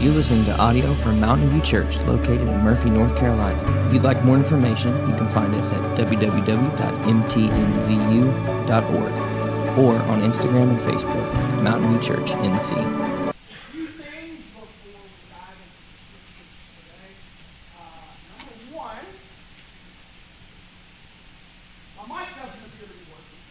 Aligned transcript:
You're 0.00 0.14
listening 0.14 0.46
to 0.46 0.56
audio 0.58 0.94
from 0.94 1.20
Mountain 1.20 1.50
View 1.50 1.60
Church, 1.60 1.98
located 2.06 2.40
in 2.40 2.60
Murphy, 2.60 2.88
North 2.88 3.14
Carolina. 3.16 3.60
If 3.86 3.92
you'd 3.92 4.02
like 4.02 4.24
more 4.24 4.36
information, 4.36 4.92
you 5.06 5.14
can 5.14 5.28
find 5.28 5.54
us 5.54 5.70
at 5.72 5.82
www.mtnvu.org 5.98 6.68
or 9.78 9.94
on 10.10 10.22
Instagram 10.22 10.70
and 10.70 10.80
Facebook 10.80 11.62
Mountain 11.62 11.90
View 11.90 12.00
Church 12.00 12.30
NC. 12.30 12.72
few 13.70 13.86
things 13.88 14.40
before 14.40 14.64
we 14.64 14.72
dive 15.28 15.60
into 15.60 15.84
the 15.84 16.24
scriptures 16.32 16.80
today. 16.80 17.12
Uh, 17.76 18.08
number 18.40 18.56
one, 18.72 19.04
my 22.00 22.04
mic 22.08 22.28
doesn't 22.40 22.64
appear 22.64 22.88
to 22.88 22.96
be 22.96 23.04
working. 23.12 23.44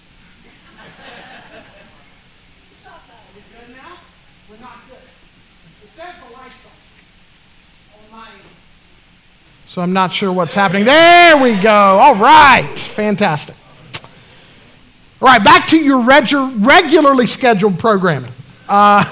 Are 2.89 3.33
we 3.37 3.41
good 3.53 3.69
now? 3.77 4.01
We're 4.49 4.57
not 4.65 4.81
good. 4.89 5.05
It 5.81 5.89
says 5.95 6.13
the 6.19 6.33
light's 6.35 6.65
on 6.65 6.75
on 7.95 8.11
my 8.11 8.27
end. 8.27 8.43
I'm 9.79 9.93
not 9.93 10.13
sure 10.13 10.31
what's 10.31 10.53
happening. 10.53 10.85
There 10.85 11.37
we 11.37 11.55
go. 11.55 11.69
All 11.69 12.15
right. 12.15 12.77
Fantastic. 12.77 13.55
All 15.21 15.27
right, 15.27 15.43
back 15.43 15.67
to 15.69 15.77
your 15.77 16.01
regu- 16.01 16.65
regularly 16.65 17.27
scheduled 17.27 17.77
programming. 17.77 18.31
Uh, 18.69 19.03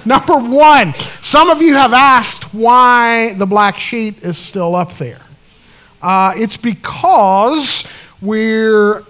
number 0.04 0.36
one, 0.36 0.92
some 1.22 1.48
of 1.48 1.62
you 1.62 1.74
have 1.74 1.92
asked 1.92 2.52
why 2.52 3.32
the 3.34 3.46
black 3.46 3.78
sheet 3.78 4.22
is 4.22 4.36
still 4.36 4.74
up 4.74 4.96
there. 4.98 5.22
Uh, 6.02 6.34
it's 6.36 6.58
because 6.58 7.84
we're, 8.20 9.02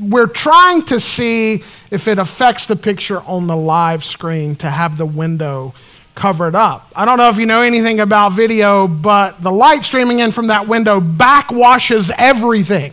we're 0.00 0.26
trying 0.26 0.82
to 0.86 0.98
see 0.98 1.62
if 1.90 2.08
it 2.08 2.18
affects 2.18 2.66
the 2.66 2.76
picture 2.76 3.20
on 3.22 3.46
the 3.46 3.56
live 3.56 4.02
screen 4.02 4.56
to 4.56 4.70
have 4.70 4.98
the 4.98 5.06
window 5.06 5.74
covered 6.14 6.54
up. 6.54 6.90
I 6.94 7.04
don't 7.04 7.18
know 7.18 7.28
if 7.28 7.38
you 7.38 7.46
know 7.46 7.60
anything 7.62 8.00
about 8.00 8.32
video, 8.32 8.86
but 8.86 9.42
the 9.42 9.50
light 9.50 9.84
streaming 9.84 10.20
in 10.20 10.32
from 10.32 10.46
that 10.48 10.68
window 10.68 11.00
backwashes 11.00 12.10
everything. 12.16 12.92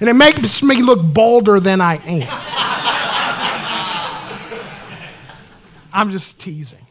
And 0.00 0.08
it 0.08 0.14
makes 0.14 0.62
me 0.62 0.82
look 0.82 1.00
bolder 1.02 1.60
than 1.60 1.80
I 1.80 1.96
am. 1.96 2.28
I'm 5.92 6.10
just 6.10 6.38
teasing. 6.38 6.86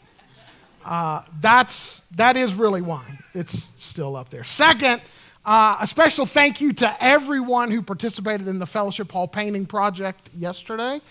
Uh, 0.85 1.23
that's, 1.39 2.01
that 2.15 2.37
is 2.37 2.53
really 2.53 2.81
why 2.81 3.03
it's 3.33 3.69
still 3.77 4.15
up 4.15 4.29
there. 4.29 4.43
Second, 4.43 5.01
uh, 5.45 5.77
a 5.79 5.87
special 5.87 6.25
thank 6.25 6.61
you 6.61 6.71
to 6.73 7.03
everyone 7.03 7.71
who 7.71 7.81
participated 7.81 8.47
in 8.47 8.59
the 8.59 8.65
Fellowship 8.65 9.11
Hall 9.11 9.27
painting 9.27 9.65
project 9.65 10.29
yesterday. 10.37 11.01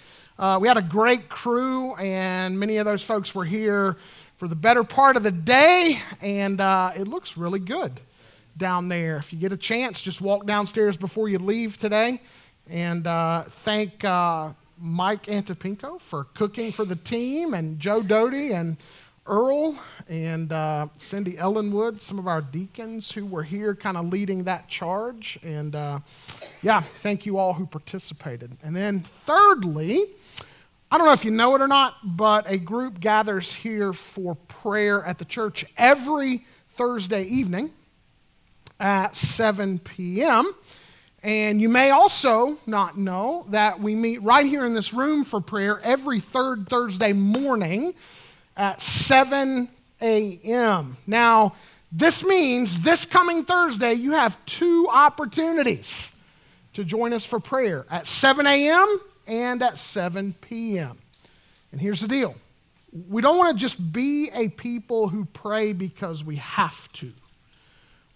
Uh, 0.41 0.59
we 0.59 0.67
had 0.67 0.79
a 0.79 0.83
great 0.83 1.29
crew, 1.29 1.95
and 1.97 2.59
many 2.59 2.79
of 2.79 2.87
those 2.87 3.03
folks 3.03 3.35
were 3.35 3.45
here 3.45 3.99
for 4.39 4.49
the 4.49 4.55
better 4.55 4.83
part 4.83 5.19
of 5.19 5.23
the 5.23 5.31
day, 5.31 6.01
and 6.23 6.63
uh, 6.63 6.91
it 6.97 7.07
looks 7.07 7.37
really 7.37 7.59
good 7.59 8.01
down 8.57 8.89
there. 8.89 9.19
If 9.19 9.35
you 9.35 9.39
get 9.39 9.53
a 9.53 9.57
chance, 9.59 10.01
just 10.01 10.23
walk 10.23 10.47
downstairs 10.47 10.97
before 10.97 11.29
you 11.29 11.39
leave 11.39 11.77
today. 11.77 12.23
And 12.71 13.07
uh, 13.07 13.45
thank 13.65 14.03
uh, 14.03 14.53
Mike 14.79 15.25
Antipinko 15.27 16.01
for 16.01 16.25
cooking 16.33 16.73
for 16.73 16.87
the 16.87 16.97
team, 16.97 17.53
and 17.53 17.79
Joe 17.79 18.01
Doty 18.01 18.53
and 18.53 18.79
Earl 19.27 19.79
and 20.09 20.51
uh, 20.55 20.87
Cindy 20.97 21.37
Ellenwood, 21.37 22.01
some 22.01 22.19
of 22.19 22.27
our 22.27 22.41
deacons 22.41 23.13
who 23.13 23.27
were 23.27 23.43
here 23.43 23.75
kind 23.75 23.99
of 23.99 24.07
leading 24.07 24.45
that 24.45 24.69
charge. 24.69 25.39
And 25.43 25.77
uh, 25.77 25.99
yeah, 26.63 26.83
thank 27.03 27.27
you 27.27 27.37
all 27.37 27.53
who 27.53 27.67
participated. 27.67 28.57
And 28.63 28.75
then, 28.75 29.05
thirdly, 29.27 30.07
I 30.93 30.99
don't 30.99 31.07
know 31.07 31.13
if 31.13 31.25
you 31.25 31.31
know 31.31 31.55
it 31.55 31.61
or 31.61 31.69
not, 31.69 31.95
but 32.03 32.51
a 32.51 32.59
group 32.59 32.99
gathers 32.99 33.53
here 33.53 33.93
for 33.93 34.35
prayer 34.35 35.05
at 35.05 35.19
the 35.19 35.25
church 35.25 35.65
every 35.77 36.45
Thursday 36.75 37.25
evening 37.25 37.71
at 38.81 39.17
7 39.17 39.79
p.m. 39.79 40.53
And 41.23 41.61
you 41.61 41.69
may 41.69 41.91
also 41.91 42.59
not 42.67 42.99
know 42.99 43.47
that 43.51 43.79
we 43.79 43.95
meet 43.95 44.21
right 44.23 44.45
here 44.45 44.67
in 44.67 44.75
this 44.75 44.93
room 44.93 45.25
for 45.25 45.41
prayer 45.41 45.79
every 45.81 46.19
third 46.19 46.69
Thursday 46.69 47.13
morning 47.13 47.95
at 48.57 48.83
7 48.83 49.69
a.m. 50.01 50.97
Now, 51.07 51.55
this 51.93 52.25
means 52.25 52.81
this 52.81 53.07
coming 53.07 53.45
Thursday 53.45 53.93
you 53.93 54.13
have 54.13 54.37
two 54.45 54.89
opportunities 54.91 56.11
to 56.73 56.83
join 56.83 57.13
us 57.13 57.25
for 57.25 57.39
prayer 57.39 57.87
at 57.91 58.09
7 58.09 58.45
a.m. 58.45 59.01
and 59.31 59.63
at 59.63 59.79
7 59.79 60.35
p.m. 60.43 60.99
And 61.73 61.81
here's 61.81 62.01
the 62.01 62.09
deal 62.09 62.35
we 63.09 63.23
don't 63.23 63.39
want 63.39 63.57
to 63.57 63.61
just 63.61 63.93
be 63.93 64.31
a 64.35 64.49
people 64.49 65.09
who 65.09 65.25
pray 65.27 65.73
because 65.73 66.25
we 66.25 66.37
have 66.37 66.93
to. 66.95 67.13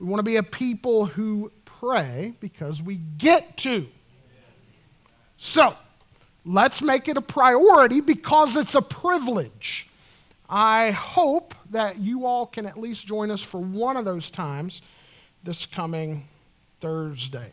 We 0.00 0.06
want 0.06 0.18
to 0.18 0.24
be 0.24 0.36
a 0.36 0.42
people 0.42 1.06
who 1.06 1.52
pray 1.64 2.34
because 2.40 2.82
we 2.82 2.96
get 2.96 3.56
to. 3.58 3.86
So, 5.36 5.76
let's 6.44 6.82
make 6.82 7.06
it 7.06 7.16
a 7.16 7.22
priority 7.22 8.00
because 8.00 8.56
it's 8.56 8.74
a 8.74 8.82
privilege. 8.82 9.88
I 10.48 10.90
hope 10.90 11.54
that 11.70 11.98
you 11.98 12.26
all 12.26 12.46
can 12.46 12.66
at 12.66 12.76
least 12.76 13.06
join 13.06 13.30
us 13.30 13.42
for 13.42 13.60
one 13.60 13.96
of 13.96 14.04
those 14.04 14.30
times 14.30 14.82
this 15.44 15.66
coming 15.66 16.26
Thursday. 16.80 17.52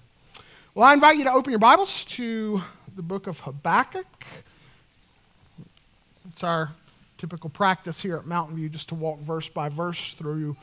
Well, 0.74 0.88
I 0.88 0.94
invite 0.94 1.18
you 1.18 1.26
to 1.26 1.34
open 1.34 1.52
your 1.52 1.60
Bibles 1.60 2.06
to 2.06 2.62
the 2.96 3.02
book 3.02 3.28
of 3.28 3.40
Habakkuk. 3.40 4.06
It's 6.30 6.44
our 6.44 6.72
typical 7.18 7.50
practice 7.50 8.02
here 8.02 8.18
at 8.18 8.26
Mountain 8.26 8.56
View 8.56 8.68
just 8.68 8.90
to 8.90 8.96
walk 8.96 9.20
verse 9.20 9.48
by 9.48 9.70
verse 9.70 10.14
through 10.18 10.58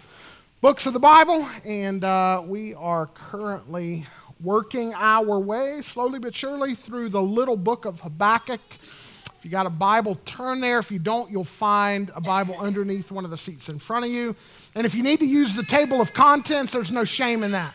books 0.60 0.86
of 0.86 0.92
the 0.92 0.98
Bible, 0.98 1.48
and 1.64 2.04
uh, 2.04 2.42
we 2.44 2.74
are 2.74 3.06
currently 3.06 4.06
working 4.42 4.92
our 4.94 5.38
way 5.38 5.80
slowly 5.82 6.18
but 6.18 6.34
surely 6.34 6.74
through 6.74 7.08
the 7.08 7.22
little 7.22 7.56
book 7.56 7.84
of 7.84 8.00
Habakkuk. 8.00 8.60
If 9.38 9.44
you 9.44 9.50
got 9.50 9.66
a 9.66 9.70
Bible, 9.70 10.18
turn 10.26 10.60
there. 10.60 10.78
If 10.78 10.90
you 10.90 10.98
don't, 10.98 11.30
you'll 11.30 11.44
find 11.44 12.10
a 12.14 12.20
Bible 12.20 12.56
underneath 12.58 13.10
one 13.10 13.24
of 13.24 13.30
the 13.30 13.38
seats 13.38 13.68
in 13.68 13.78
front 13.78 14.04
of 14.04 14.10
you. 14.10 14.34
And 14.74 14.84
if 14.84 14.94
you 14.94 15.02
need 15.02 15.20
to 15.20 15.26
use 15.26 15.54
the 15.54 15.62
table 15.62 16.00
of 16.00 16.12
contents, 16.12 16.72
there's 16.72 16.90
no 16.90 17.04
shame 17.04 17.44
in 17.44 17.52
that. 17.52 17.72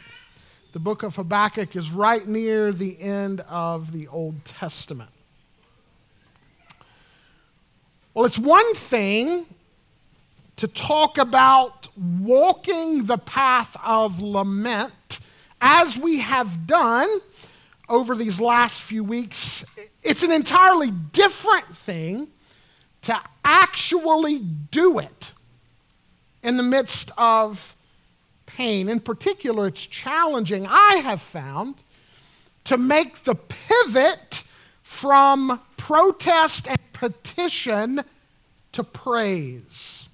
The 0.73 0.79
book 0.79 1.03
of 1.03 1.17
Habakkuk 1.17 1.75
is 1.75 1.91
right 1.91 2.27
near 2.27 2.71
the 2.71 2.99
end 2.99 3.41
of 3.41 3.91
the 3.91 4.07
Old 4.07 4.43
Testament. 4.43 5.11
Well, 8.15 8.25
it's 8.25 8.39
one 8.39 8.73
thing 8.73 9.45
to 10.55 10.67
talk 10.67 11.19
about 11.19 11.89
walking 11.95 13.05
the 13.05 13.19
path 13.19 13.77
of 13.85 14.19
lament 14.19 15.19
as 15.61 15.95
we 15.95 16.17
have 16.19 16.65
done 16.65 17.21
over 17.87 18.15
these 18.15 18.41
last 18.41 18.81
few 18.81 19.03
weeks. 19.03 19.63
It's 20.01 20.23
an 20.23 20.31
entirely 20.31 20.89
different 20.89 21.77
thing 21.77 22.29
to 23.03 23.21
actually 23.45 24.39
do 24.39 24.97
it 24.97 25.33
in 26.41 26.57
the 26.57 26.63
midst 26.63 27.11
of 27.15 27.75
pain. 28.55 28.89
In 28.89 28.99
particular, 28.99 29.67
it's 29.67 29.85
challenging, 29.85 30.65
I 30.67 30.95
have 31.03 31.21
found, 31.21 31.83
to 32.65 32.77
make 32.77 33.23
the 33.23 33.35
pivot 33.35 34.43
from 34.81 35.59
protest 35.77 36.67
and 36.67 36.79
petition 36.93 38.01
to 38.71 38.83
praise, 38.83 40.07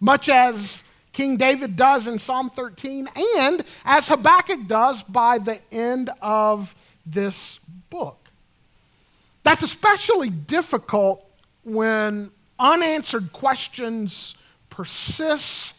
much 0.00 0.28
as 0.28 0.82
King 1.12 1.36
David 1.36 1.76
does 1.76 2.06
in 2.06 2.18
Psalm 2.18 2.50
13, 2.50 3.08
and 3.38 3.64
as 3.84 4.08
Habakkuk 4.08 4.66
does 4.66 5.02
by 5.04 5.38
the 5.38 5.58
end 5.72 6.10
of 6.20 6.74
this 7.06 7.58
book. 7.88 8.18
That's 9.42 9.62
especially 9.62 10.28
difficult 10.28 11.24
when 11.64 12.30
unanswered 12.58 13.32
questions 13.32 14.34
persist 14.70 15.75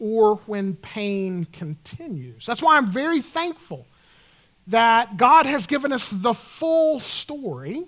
or 0.00 0.36
when 0.46 0.74
pain 0.76 1.44
continues. 1.52 2.46
That's 2.46 2.62
why 2.62 2.76
I'm 2.76 2.90
very 2.90 3.20
thankful 3.20 3.86
that 4.66 5.16
God 5.16 5.46
has 5.46 5.66
given 5.66 5.92
us 5.92 6.08
the 6.12 6.34
full 6.34 7.00
story 7.00 7.84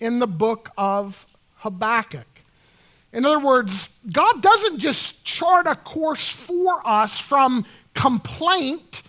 in 0.00 0.18
the 0.18 0.26
book 0.26 0.70
of 0.78 1.26
Habakkuk. 1.56 2.26
In 3.12 3.26
other 3.26 3.38
words, 3.38 3.88
God 4.10 4.42
doesn't 4.42 4.78
just 4.78 5.24
chart 5.24 5.66
a 5.66 5.76
course 5.76 6.28
for 6.28 6.86
us 6.86 7.18
from 7.18 7.66
complaint 7.94 9.02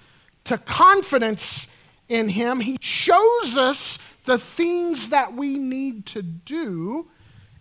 to 0.45 0.57
confidence 0.57 1.67
in 2.09 2.29
Him, 2.29 2.59
He 2.59 2.77
shows 2.81 3.57
us 3.57 3.97
the 4.25 4.37
things 4.37 5.09
that 5.09 5.33
we 5.33 5.57
need 5.57 6.05
to 6.07 6.21
do 6.21 7.07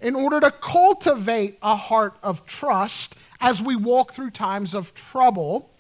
in 0.03 0.17
order 0.17 0.41
to 0.41 0.51
cultivate 0.51 1.59
a 1.63 1.77
heart 1.77 2.17
of 2.23 2.45
trust 2.45 3.15
as 3.41 3.63
we 3.63 3.77
walk 3.77 4.13
through 4.13 4.31
times 4.31 4.75
of 4.75 4.93
trouble, 4.95 5.71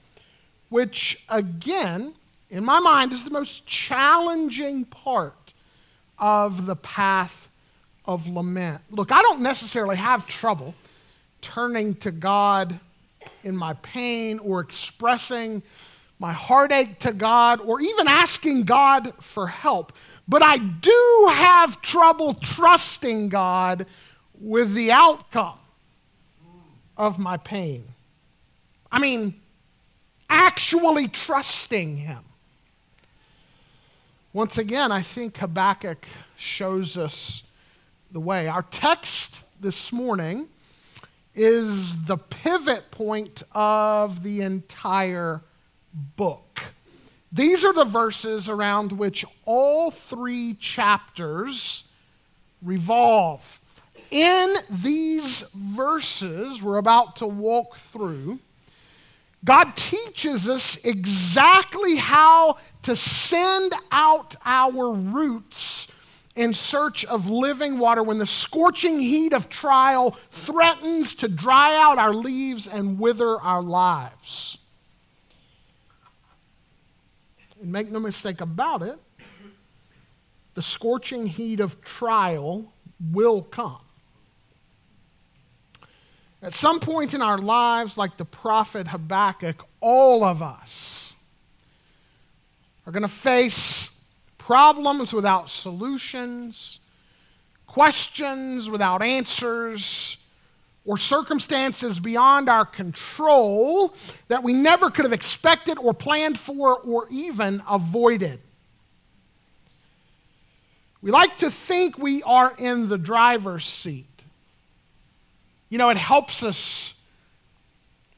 which, 0.68 1.22
again, 1.28 2.14
in 2.48 2.64
my 2.64 2.78
mind, 2.78 3.12
is 3.12 3.24
the 3.24 3.30
most 3.30 3.66
challenging 3.66 4.84
part 4.84 5.52
of 6.18 6.66
the 6.66 6.76
path 6.76 7.48
of 8.04 8.26
lament. 8.28 8.80
Look, 8.90 9.10
I 9.10 9.20
don't 9.22 9.40
necessarily 9.40 9.96
have 9.96 10.26
trouble 10.26 10.74
turning 11.40 11.96
to 11.96 12.12
God 12.12 12.78
in 13.42 13.56
my 13.56 13.74
pain 13.74 14.38
or 14.38 14.60
expressing 14.60 15.62
my 16.20 16.32
heartache 16.32 17.00
to 17.00 17.12
God 17.12 17.60
or 17.60 17.80
even 17.80 18.06
asking 18.06 18.62
God 18.62 19.12
for 19.20 19.48
help. 19.48 19.92
But 20.28 20.42
I 20.42 20.58
do 20.58 21.28
have 21.32 21.82
trouble 21.82 22.34
trusting 22.34 23.28
God 23.28 23.86
with 24.42 24.74
the 24.74 24.90
outcome 24.90 25.58
of 26.96 27.18
my 27.18 27.36
pain. 27.36 27.84
I 28.90 28.98
mean, 28.98 29.40
actually 30.28 31.08
trusting 31.08 31.96
Him. 31.98 32.24
Once 34.32 34.58
again, 34.58 34.90
I 34.90 35.02
think 35.02 35.36
Habakkuk 35.36 36.04
shows 36.36 36.96
us 36.96 37.44
the 38.10 38.20
way. 38.20 38.48
Our 38.48 38.62
text 38.62 39.40
this 39.60 39.92
morning 39.92 40.48
is 41.34 41.96
the 42.06 42.16
pivot 42.16 42.90
point 42.90 43.42
of 43.52 44.22
the 44.22 44.40
entire 44.40 45.40
book. 46.16 46.62
These 47.30 47.64
are 47.64 47.72
the 47.72 47.84
verses 47.84 48.48
around 48.48 48.92
which 48.92 49.24
all 49.44 49.90
three 49.90 50.54
chapters 50.54 51.84
revolve. 52.60 53.40
In 54.12 54.58
these 54.68 55.42
verses 55.54 56.60
we're 56.60 56.76
about 56.76 57.16
to 57.16 57.26
walk 57.26 57.78
through, 57.92 58.40
God 59.42 59.74
teaches 59.74 60.46
us 60.46 60.76
exactly 60.84 61.96
how 61.96 62.58
to 62.82 62.94
send 62.94 63.74
out 63.90 64.36
our 64.44 64.92
roots 64.92 65.88
in 66.36 66.52
search 66.52 67.06
of 67.06 67.30
living 67.30 67.78
water 67.78 68.02
when 68.02 68.18
the 68.18 68.26
scorching 68.26 69.00
heat 69.00 69.32
of 69.32 69.48
trial 69.48 70.14
threatens 70.30 71.14
to 71.14 71.26
dry 71.28 71.74
out 71.78 71.96
our 71.96 72.12
leaves 72.12 72.68
and 72.68 72.98
wither 72.98 73.40
our 73.40 73.62
lives. 73.62 74.58
And 77.62 77.72
make 77.72 77.90
no 77.90 77.98
mistake 77.98 78.42
about 78.42 78.82
it, 78.82 78.98
the 80.52 80.62
scorching 80.62 81.26
heat 81.26 81.60
of 81.60 81.80
trial 81.80 82.70
will 83.10 83.40
come. 83.40 83.78
At 86.42 86.54
some 86.54 86.80
point 86.80 87.14
in 87.14 87.22
our 87.22 87.38
lives, 87.38 87.96
like 87.96 88.16
the 88.16 88.24
prophet 88.24 88.88
Habakkuk, 88.88 89.64
all 89.80 90.24
of 90.24 90.42
us 90.42 91.12
are 92.84 92.92
going 92.92 93.02
to 93.02 93.08
face 93.08 93.90
problems 94.38 95.12
without 95.12 95.48
solutions, 95.48 96.80
questions 97.68 98.68
without 98.68 99.02
answers, 99.02 100.16
or 100.84 100.98
circumstances 100.98 102.00
beyond 102.00 102.48
our 102.48 102.66
control 102.66 103.94
that 104.26 104.42
we 104.42 104.52
never 104.52 104.90
could 104.90 105.04
have 105.04 105.12
expected 105.12 105.78
or 105.78 105.94
planned 105.94 106.36
for 106.36 106.76
or 106.78 107.06
even 107.08 107.62
avoided. 107.68 108.40
We 111.00 111.12
like 111.12 111.38
to 111.38 111.52
think 111.52 111.98
we 111.98 112.24
are 112.24 112.52
in 112.58 112.88
the 112.88 112.98
driver's 112.98 113.64
seat. 113.64 114.11
You 115.72 115.78
know, 115.78 115.88
it 115.88 115.96
helps 115.96 116.42
us 116.42 116.92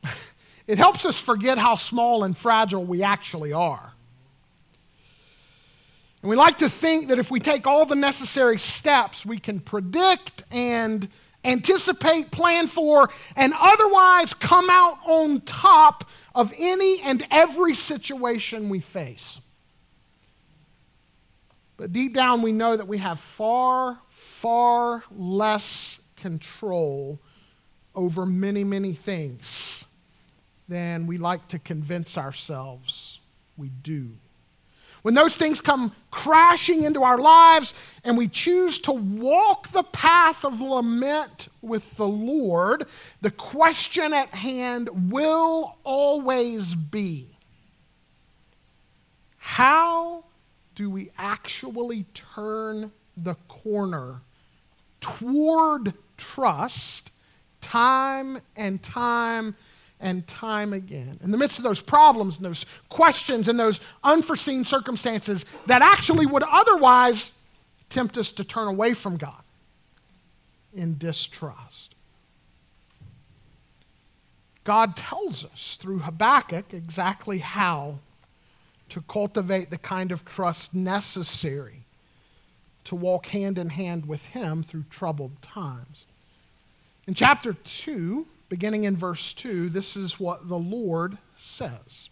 it 0.67 0.77
helps 0.77 1.05
us 1.05 1.21
forget 1.21 1.57
how 1.57 1.77
small 1.77 2.25
and 2.25 2.37
fragile 2.37 2.85
we 2.85 3.05
actually 3.05 3.53
are. 3.53 3.93
And 6.21 6.31
we 6.31 6.35
like 6.35 6.59
to 6.59 6.69
think 6.69 7.07
that 7.11 7.21
if 7.21 7.31
we 7.31 7.39
take 7.39 7.65
all 7.65 7.87
the 7.87 7.95
necessary 7.95 8.59
steps, 8.59 9.25
we 9.25 9.39
can 9.39 9.61
predict 9.61 10.43
and 10.51 11.09
anticipate, 11.45 12.33
plan 12.33 12.67
for, 12.67 13.11
and 13.37 13.55
otherwise 13.57 14.35
come 14.35 14.69
out 14.69 14.99
on 15.05 15.41
top 15.43 16.09
of 16.35 16.53
any 16.59 17.03
and 17.03 17.25
every 17.31 17.75
situation 17.75 18.69
we 18.69 18.81
face. 18.81 19.39
But 21.77 21.93
deep 21.93 22.15
down, 22.15 22.43
we 22.43 22.51
know 22.51 22.77
that 22.77 22.89
we 22.89 22.99
have 22.99 23.21
far, 23.21 24.01
far 24.11 25.05
less 25.13 26.01
control 26.17 27.21
over 27.95 28.27
many, 28.27 28.65
many 28.65 28.93
things 28.93 29.85
than 30.69 31.07
we 31.07 31.19
like 31.19 31.47
to 31.49 31.59
convince 31.59 32.17
ourselves 32.17 33.21
we 33.57 33.69
do. 33.69 34.11
When 35.03 35.13
those 35.13 35.37
things 35.37 35.61
come 35.61 35.93
crashing 36.11 36.85
into 36.85 37.03
our 37.03 37.19
lives 37.19 37.75
and 38.05 38.17
we 38.17 38.27
choose 38.27 38.79
to 38.81 38.93
walk 38.93 39.71
the 39.71 39.83
path 39.83 40.47
of 40.47 40.63
lament 40.63 41.49
with 41.61 41.85
the 41.97 42.09
Lord, 42.09 42.87
the 43.21 43.31
question 43.31 44.15
at 44.15 44.31
hand 44.31 45.13
will 45.13 45.77
always 45.85 46.75
be 46.75 47.35
how 49.37 50.25
do 50.75 50.89
we 50.89 51.11
actually 51.19 52.07
turn 52.15 52.91
the 53.15 53.35
corner 53.47 54.23
toward 55.03 55.93
trust 56.17 57.11
time 57.65 58.41
and 58.57 58.83
time 58.83 59.57
and 59.99 60.27
time 60.29 60.75
again. 60.75 61.19
In 61.25 61.31
the 61.31 61.39
midst 61.39 61.57
of 61.59 61.65
those 61.65 61.81
problems 61.81 62.37
and 62.37 62.45
those 62.45 62.67
questions 62.91 63.49
and 63.49 63.59
those 63.59 63.81
unforeseen 64.05 64.65
circumstances 64.65 65.45
that 65.67 65.81
actually 65.83 66.27
would 66.27 66.43
otherwise 66.43 67.31
tempt 67.89 68.19
us 68.19 68.31
to 68.33 68.45
turn 68.45 68.69
away 68.69 68.93
from 68.93 69.17
God 69.17 69.43
in 70.75 70.99
distrust. 70.99 71.95
God 74.65 74.97
tells 74.97 75.45
us 75.45 75.79
through 75.81 76.01
Habakkuk 76.01 76.73
exactly 76.73 77.39
how 77.39 77.99
to 78.91 79.03
cultivate 79.03 79.71
the 79.71 79.79
kind 79.79 80.13
of 80.13 80.25
trust 80.25 80.75
necessary 80.75 81.85
to 82.85 82.95
walk 82.95 83.27
hand 83.27 83.59
in 83.59 83.71
hand 83.71 84.07
with 84.07 84.25
Him 84.27 84.63
through 84.63 84.85
troubled 84.91 85.41
times. 85.41 86.04
In 87.07 87.15
chapter 87.15 87.53
2, 87.53 88.27
beginning 88.49 88.85
in 88.85 88.97
verse 88.97 89.33
2, 89.35 89.69
this 89.69 89.97
is 89.97 90.19
what 90.19 90.49
the 90.49 90.59
Lord 90.59 91.19
says. 91.39 92.09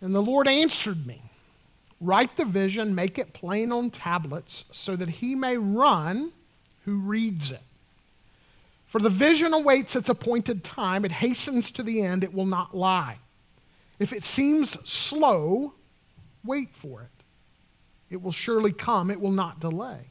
And 0.00 0.14
the 0.14 0.22
Lord 0.22 0.48
answered 0.48 1.06
me 1.06 1.22
Write 2.00 2.36
the 2.36 2.44
vision, 2.44 2.94
make 2.94 3.18
it 3.18 3.32
plain 3.32 3.72
on 3.72 3.90
tablets, 3.90 4.64
so 4.70 4.94
that 4.94 5.08
he 5.08 5.34
may 5.34 5.56
run 5.56 6.32
who 6.84 6.98
reads 6.98 7.50
it. 7.50 7.62
For 8.86 9.00
the 9.00 9.10
vision 9.10 9.52
awaits 9.52 9.96
its 9.96 10.08
appointed 10.08 10.64
time, 10.64 11.04
it 11.04 11.10
hastens 11.12 11.70
to 11.72 11.82
the 11.82 12.02
end, 12.02 12.24
it 12.24 12.32
will 12.32 12.46
not 12.46 12.76
lie. 12.76 13.18
If 13.98 14.12
it 14.12 14.24
seems 14.24 14.78
slow, 14.88 15.74
wait 16.44 16.72
for 16.72 17.02
it. 17.02 17.24
It 18.10 18.22
will 18.22 18.32
surely 18.32 18.72
come, 18.72 19.10
it 19.10 19.20
will 19.20 19.32
not 19.32 19.60
delay. 19.60 20.10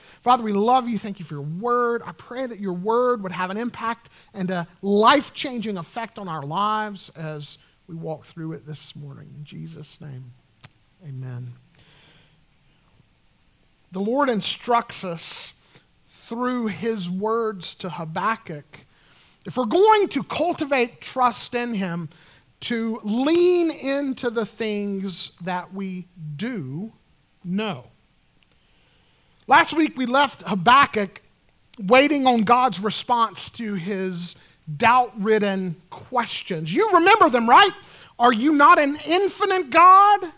Father, 0.21 0.43
we 0.43 0.53
love 0.53 0.87
you. 0.87 0.99
Thank 0.99 1.19
you 1.19 1.25
for 1.25 1.35
your 1.35 1.43
word. 1.43 2.03
I 2.05 2.11
pray 2.11 2.45
that 2.45 2.59
your 2.59 2.73
word 2.73 3.23
would 3.23 3.31
have 3.31 3.49
an 3.49 3.57
impact 3.57 4.09
and 4.33 4.51
a 4.51 4.67
life 4.81 5.33
changing 5.33 5.77
effect 5.77 6.19
on 6.19 6.27
our 6.27 6.43
lives 6.43 7.09
as 7.15 7.57
we 7.87 7.95
walk 7.95 8.25
through 8.25 8.53
it 8.53 8.65
this 8.65 8.95
morning. 8.95 9.33
In 9.37 9.43
Jesus' 9.43 9.99
name, 9.99 10.31
amen. 11.03 11.53
The 13.91 13.99
Lord 13.99 14.29
instructs 14.29 15.03
us 15.03 15.53
through 16.27 16.67
his 16.67 17.09
words 17.09 17.73
to 17.75 17.89
Habakkuk. 17.89 18.79
If 19.45 19.57
we're 19.57 19.65
going 19.65 20.07
to 20.09 20.23
cultivate 20.23 21.01
trust 21.01 21.55
in 21.55 21.73
him, 21.73 22.09
to 22.61 22.99
lean 23.03 23.71
into 23.71 24.29
the 24.29 24.45
things 24.45 25.31
that 25.41 25.73
we 25.73 26.07
do 26.35 26.93
know. 27.43 27.85
Last 29.51 29.73
week 29.73 29.97
we 29.97 30.05
left 30.05 30.43
Habakkuk 30.43 31.21
waiting 31.77 32.25
on 32.25 32.43
God's 32.43 32.79
response 32.79 33.49
to 33.49 33.73
his 33.73 34.37
doubt 34.77 35.11
ridden 35.21 35.75
questions. 35.89 36.73
You 36.73 36.89
remember 36.93 37.29
them, 37.29 37.49
right? 37.49 37.73
Are 38.17 38.31
you 38.31 38.53
not 38.53 38.79
an 38.79 38.97
infinite 39.05 39.69
God? 39.69 40.31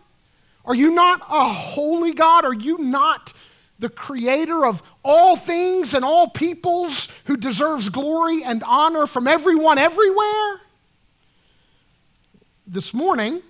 Are 0.65 0.73
you 0.73 0.95
not 0.95 1.21
a 1.29 1.47
holy 1.47 2.15
God? 2.15 2.43
Are 2.43 2.55
you 2.55 2.79
not 2.79 3.33
the 3.77 3.87
creator 3.87 4.65
of 4.65 4.81
all 5.05 5.35
things 5.35 5.93
and 5.93 6.03
all 6.03 6.27
peoples 6.29 7.07
who 7.25 7.37
deserves 7.37 7.89
glory 7.89 8.43
and 8.43 8.63
honor 8.63 9.05
from 9.05 9.27
everyone 9.27 9.77
everywhere? 9.77 10.59
this 12.65 12.95
morning, 12.95 13.43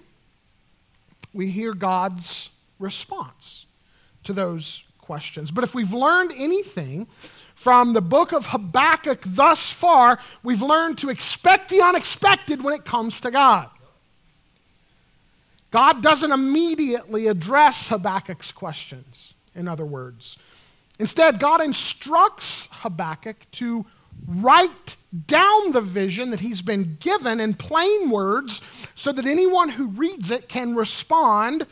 we 1.34 1.50
hear 1.50 1.74
God's 1.74 2.50
response 2.80 3.66
to 4.26 4.34
those 4.34 4.84
questions. 5.04 5.52
But 5.52 5.64
if 5.64 5.76
we've 5.76 5.94
learned 5.94 6.34
anything 6.36 7.08
from 7.56 7.94
the 7.94 8.02
book 8.02 8.32
of 8.32 8.48
Habakkuk 8.48 9.22
thus 9.26 9.72
far, 9.72 10.20
we've 10.42 10.62
learned 10.62 10.98
to 11.00 11.10
expect 11.10 11.70
the 11.70 11.82
unexpected 11.82 12.64
when 12.64 12.74
it 12.74 12.86
comes 12.86 13.20
to 13.22 13.32
God. 13.32 13.70
God 15.72 16.02
doesn't 16.02 16.32
immediately 16.32 17.28
address 17.28 17.90
Habakkuk's 17.90 18.52
questions, 18.52 19.34
in 19.56 19.68
other 19.68 19.86
words. 19.86 20.38
Instead, 21.00 21.40
God 21.40 21.62
instructs 21.62 22.68
Habakkuk 22.72 23.38
to 23.54 23.86
write 24.28 24.96
down 25.28 25.72
the 25.72 25.82
vision 25.82 26.32
that 26.32 26.40
he's 26.40 26.62
been 26.62 26.98
given 27.00 27.40
in 27.40 27.54
plain 27.56 28.10
words 28.10 28.62
so 28.96 29.12
that 29.12 29.26
anyone 29.26 29.70
who 29.70 29.88
reads 29.88 30.32
it 30.32 30.48
can 30.48 30.76
respond 30.76 31.66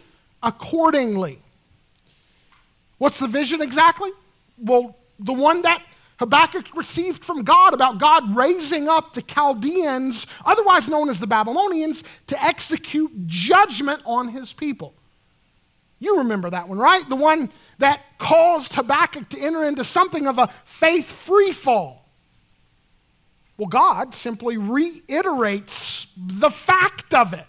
accordingly. 0.43 1.41
What's 3.01 3.17
the 3.17 3.27
vision 3.27 3.63
exactly? 3.63 4.11
Well, 4.59 4.95
the 5.17 5.33
one 5.33 5.63
that 5.63 5.81
Habakkuk 6.19 6.75
received 6.75 7.25
from 7.25 7.43
God 7.43 7.73
about 7.73 7.97
God 7.97 8.35
raising 8.35 8.87
up 8.87 9.15
the 9.15 9.23
Chaldeans, 9.23 10.27
otherwise 10.45 10.87
known 10.87 11.09
as 11.09 11.19
the 11.19 11.25
Babylonians, 11.25 12.03
to 12.27 12.39
execute 12.43 13.25
judgment 13.25 14.03
on 14.05 14.27
his 14.27 14.53
people. 14.53 14.93
You 15.97 16.19
remember 16.19 16.51
that 16.51 16.69
one, 16.69 16.77
right? 16.77 17.09
The 17.09 17.15
one 17.15 17.49
that 17.79 18.01
caused 18.19 18.75
Habakkuk 18.75 19.29
to 19.29 19.39
enter 19.39 19.63
into 19.63 19.83
something 19.83 20.27
of 20.27 20.37
a 20.37 20.53
faith 20.65 21.09
free 21.09 21.53
fall. 21.53 22.07
Well, 23.57 23.67
God 23.67 24.13
simply 24.13 24.57
reiterates 24.57 26.05
the 26.15 26.51
fact 26.51 27.15
of 27.15 27.33
it 27.33 27.47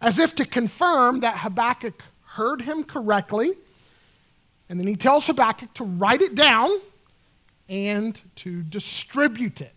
as 0.00 0.18
if 0.18 0.34
to 0.34 0.44
confirm 0.44 1.20
that 1.20 1.38
Habakkuk 1.38 2.02
heard 2.24 2.60
him 2.60 2.82
correctly. 2.82 3.52
And 4.68 4.78
then 4.78 4.86
he 4.86 4.96
tells 4.96 5.26
Habakkuk 5.26 5.74
to 5.74 5.84
write 5.84 6.22
it 6.22 6.34
down 6.34 6.70
and 7.68 8.18
to 8.36 8.62
distribute 8.62 9.60
it. 9.60 9.72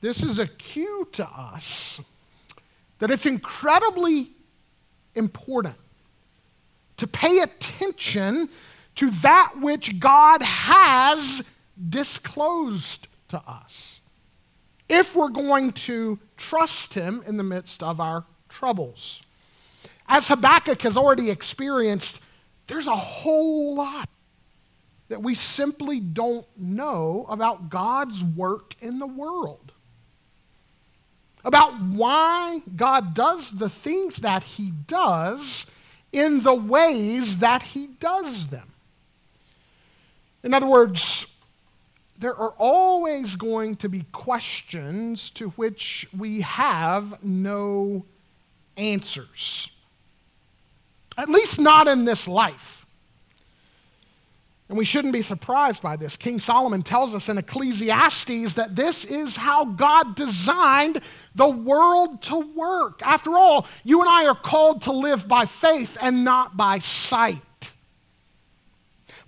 This 0.00 0.22
is 0.22 0.38
a 0.38 0.46
cue 0.46 1.08
to 1.12 1.26
us 1.26 2.00
that 2.98 3.10
it's 3.10 3.26
incredibly 3.26 4.30
important 5.14 5.76
to 6.98 7.06
pay 7.06 7.40
attention 7.40 8.48
to 8.96 9.10
that 9.22 9.52
which 9.60 9.98
God 10.00 10.42
has 10.42 11.42
disclosed 11.90 13.08
to 13.28 13.42
us 13.46 13.96
if 14.88 15.14
we're 15.14 15.28
going 15.28 15.72
to 15.72 16.18
trust 16.36 16.94
Him 16.94 17.22
in 17.26 17.36
the 17.36 17.42
midst 17.42 17.82
of 17.82 18.00
our 18.00 18.24
troubles. 18.48 19.22
As 20.08 20.28
Habakkuk 20.28 20.80
has 20.82 20.96
already 20.96 21.30
experienced, 21.30 22.20
there's 22.66 22.86
a 22.86 22.96
whole 22.96 23.76
lot 23.76 24.08
that 25.08 25.22
we 25.22 25.34
simply 25.34 26.00
don't 26.00 26.46
know 26.56 27.26
about 27.28 27.70
God's 27.70 28.22
work 28.24 28.74
in 28.80 28.98
the 28.98 29.06
world. 29.06 29.72
About 31.44 31.80
why 31.80 32.62
God 32.74 33.14
does 33.14 33.50
the 33.52 33.70
things 33.70 34.16
that 34.16 34.42
He 34.42 34.72
does 34.88 35.66
in 36.10 36.42
the 36.42 36.54
ways 36.54 37.38
that 37.38 37.62
He 37.62 37.86
does 37.86 38.48
them. 38.48 38.72
In 40.42 40.54
other 40.54 40.66
words, 40.66 41.26
there 42.18 42.34
are 42.34 42.54
always 42.58 43.36
going 43.36 43.76
to 43.76 43.88
be 43.88 44.04
questions 44.10 45.30
to 45.30 45.50
which 45.50 46.08
we 46.16 46.40
have 46.40 47.22
no 47.22 48.04
answers. 48.76 49.70
At 51.16 51.28
least 51.28 51.58
not 51.58 51.88
in 51.88 52.04
this 52.04 52.28
life. 52.28 52.86
And 54.68 54.76
we 54.76 54.84
shouldn't 54.84 55.12
be 55.12 55.22
surprised 55.22 55.80
by 55.80 55.96
this. 55.96 56.16
King 56.16 56.40
Solomon 56.40 56.82
tells 56.82 57.14
us 57.14 57.28
in 57.28 57.38
Ecclesiastes 57.38 58.54
that 58.54 58.74
this 58.74 59.04
is 59.04 59.36
how 59.36 59.64
God 59.64 60.16
designed 60.16 61.00
the 61.36 61.48
world 61.48 62.20
to 62.22 62.38
work. 62.38 63.00
After 63.02 63.36
all, 63.36 63.68
you 63.84 64.00
and 64.00 64.10
I 64.10 64.26
are 64.26 64.34
called 64.34 64.82
to 64.82 64.92
live 64.92 65.28
by 65.28 65.46
faith 65.46 65.96
and 66.00 66.24
not 66.24 66.56
by 66.56 66.80
sight. 66.80 67.42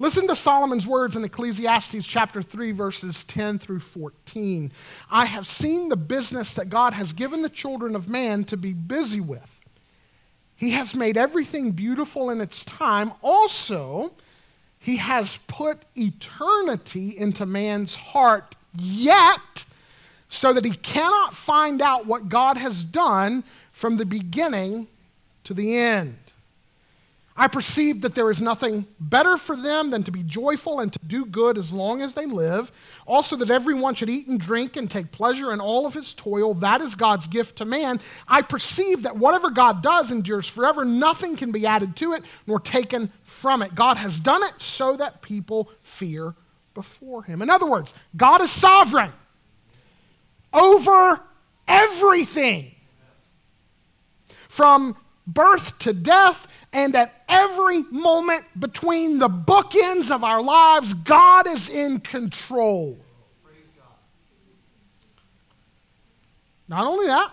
Listen 0.00 0.28
to 0.28 0.36
Solomon's 0.36 0.86
words 0.86 1.16
in 1.16 1.24
Ecclesiastes 1.24 2.06
chapter 2.06 2.42
3, 2.42 2.72
verses 2.72 3.24
10 3.24 3.60
through 3.60 3.80
14. 3.80 4.72
I 5.10 5.24
have 5.24 5.46
seen 5.46 5.88
the 5.88 5.96
business 5.96 6.54
that 6.54 6.68
God 6.68 6.94
has 6.94 7.12
given 7.12 7.42
the 7.42 7.48
children 7.48 7.94
of 7.96 8.08
man 8.08 8.44
to 8.44 8.56
be 8.56 8.72
busy 8.72 9.20
with. 9.20 9.57
He 10.58 10.72
has 10.72 10.92
made 10.92 11.16
everything 11.16 11.70
beautiful 11.70 12.30
in 12.30 12.40
its 12.40 12.64
time. 12.64 13.12
Also, 13.22 14.12
he 14.80 14.96
has 14.96 15.38
put 15.46 15.78
eternity 15.96 17.16
into 17.16 17.46
man's 17.46 17.94
heart, 17.94 18.56
yet, 18.76 19.64
so 20.28 20.52
that 20.52 20.64
he 20.64 20.72
cannot 20.72 21.36
find 21.36 21.80
out 21.80 22.06
what 22.06 22.28
God 22.28 22.56
has 22.56 22.84
done 22.84 23.44
from 23.72 23.98
the 23.98 24.04
beginning 24.04 24.88
to 25.44 25.54
the 25.54 25.76
end. 25.76 26.18
I 27.40 27.46
perceive 27.46 28.00
that 28.00 28.16
there 28.16 28.30
is 28.30 28.40
nothing 28.40 28.84
better 28.98 29.36
for 29.36 29.54
them 29.54 29.90
than 29.90 30.02
to 30.02 30.10
be 30.10 30.24
joyful 30.24 30.80
and 30.80 30.92
to 30.92 30.98
do 31.06 31.24
good 31.24 31.56
as 31.56 31.72
long 31.72 32.02
as 32.02 32.12
they 32.12 32.26
live. 32.26 32.72
Also, 33.06 33.36
that 33.36 33.48
everyone 33.48 33.94
should 33.94 34.10
eat 34.10 34.26
and 34.26 34.40
drink 34.40 34.74
and 34.74 34.90
take 34.90 35.12
pleasure 35.12 35.52
in 35.52 35.60
all 35.60 35.86
of 35.86 35.94
his 35.94 36.12
toil. 36.14 36.52
That 36.54 36.80
is 36.80 36.96
God's 36.96 37.28
gift 37.28 37.56
to 37.58 37.64
man. 37.64 38.00
I 38.26 38.42
perceive 38.42 39.04
that 39.04 39.16
whatever 39.16 39.50
God 39.50 39.84
does 39.84 40.10
endures 40.10 40.48
forever. 40.48 40.84
Nothing 40.84 41.36
can 41.36 41.52
be 41.52 41.64
added 41.64 41.94
to 41.98 42.14
it 42.14 42.24
nor 42.48 42.58
taken 42.58 43.12
from 43.22 43.62
it. 43.62 43.72
God 43.72 43.96
has 43.98 44.18
done 44.18 44.42
it 44.42 44.54
so 44.58 44.96
that 44.96 45.22
people 45.22 45.70
fear 45.82 46.34
before 46.74 47.22
him. 47.22 47.40
In 47.40 47.50
other 47.50 47.66
words, 47.66 47.94
God 48.16 48.42
is 48.42 48.50
sovereign 48.50 49.12
over 50.52 51.20
everything. 51.68 52.72
From 54.48 54.96
birth 55.24 55.78
to 55.80 55.92
death, 55.92 56.46
and 56.72 56.94
at 56.94 57.24
every 57.28 57.82
moment 57.84 58.44
between 58.58 59.18
the 59.18 59.28
bookends 59.28 60.10
of 60.10 60.22
our 60.22 60.42
lives, 60.42 60.92
God 60.94 61.46
is 61.46 61.68
in 61.68 62.00
control. 62.00 62.98
Not 66.68 66.84
only 66.84 67.06
that, 67.06 67.32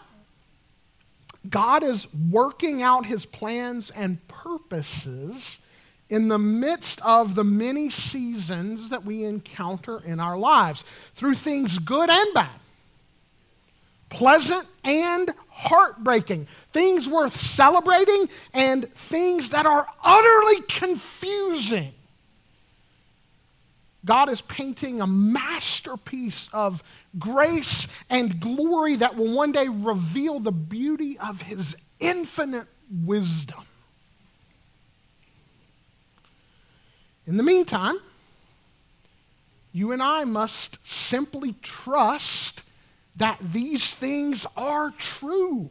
God 1.50 1.84
is 1.84 2.08
working 2.32 2.82
out 2.82 3.06
his 3.06 3.25
plans 3.25 3.89
and 3.89 4.25
purposes 4.27 5.60
in 6.10 6.27
the 6.27 6.38
midst 6.38 7.01
of 7.01 7.36
the 7.36 7.44
many 7.44 7.89
seasons 7.89 8.89
that 8.89 9.04
we 9.04 9.24
encounter 9.24 10.01
in 10.06 10.20
our 10.20 10.38
lives 10.38 10.84
through 11.15 11.36
things 11.36 11.80
good 11.80 12.10
and 12.10 12.34
bad, 12.34 12.60
pleasant 14.10 14.68
and 14.84 15.34
heartbreaking, 15.50 16.48
things 16.74 17.08
worth 17.08 17.40
celebrating, 17.40 18.30
and 18.54 18.94
things 18.94 19.50
that 19.52 19.66
are 19.66 19.88
utterly 20.04 20.62
confusing. 20.68 21.94
God 24.06 24.30
is 24.30 24.42
painting 24.42 25.02
a 25.02 25.08
masterpiece 25.08 26.50
of 26.54 26.84
grace 27.18 27.88
and 28.10 28.40
glory 28.40 28.98
that 28.98 29.16
will 29.16 29.34
one 29.34 29.52
day 29.52 29.68
reveal 29.68 30.40
the 30.40 30.52
beauty 30.52 31.18
of 31.18 31.42
his 31.42 31.76
infinite 32.00 32.68
wisdom. 33.04 33.64
In 37.26 37.38
the 37.38 37.44
meantime, 37.44 37.98
you 39.72 39.92
and 39.92 40.04
I 40.04 40.24
must 40.26 40.78
simply 40.84 41.56
trust 41.64 42.62
that 43.18 43.40
these 43.42 43.94
things 43.94 44.46
are 44.56 44.92
true. 44.92 45.70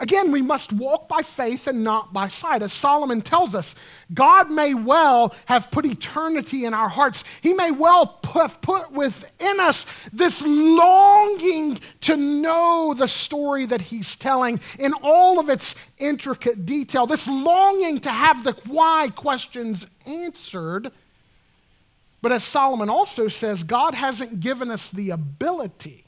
Again, 0.00 0.32
we 0.32 0.42
must 0.42 0.72
walk 0.72 1.08
by 1.08 1.22
faith 1.22 1.68
and 1.68 1.84
not 1.84 2.12
by 2.12 2.26
sight. 2.26 2.62
As 2.62 2.72
Solomon 2.72 3.22
tells 3.22 3.54
us, 3.54 3.74
God 4.12 4.50
may 4.50 4.74
well 4.74 5.34
have 5.46 5.70
put 5.70 5.86
eternity 5.86 6.64
in 6.64 6.74
our 6.74 6.88
hearts. 6.88 7.22
He 7.42 7.54
may 7.54 7.70
well 7.70 8.18
have 8.34 8.60
put 8.60 8.90
within 8.90 9.60
us 9.60 9.86
this 10.12 10.42
longing 10.42 11.78
to 12.02 12.16
know 12.16 12.92
the 12.96 13.06
story 13.06 13.66
that 13.66 13.80
He's 13.80 14.16
telling 14.16 14.58
in 14.80 14.94
all 14.94 15.38
of 15.38 15.48
its 15.48 15.76
intricate 15.98 16.66
detail, 16.66 17.06
this 17.06 17.28
longing 17.28 18.00
to 18.00 18.10
have 18.10 18.42
the 18.42 18.56
why 18.66 19.10
questions 19.14 19.86
answered. 20.06 20.90
But 22.20 22.32
as 22.32 22.42
Solomon 22.42 22.90
also 22.90 23.28
says, 23.28 23.62
God 23.62 23.94
hasn't 23.94 24.40
given 24.40 24.72
us 24.72 24.90
the 24.90 25.10
ability 25.10 26.03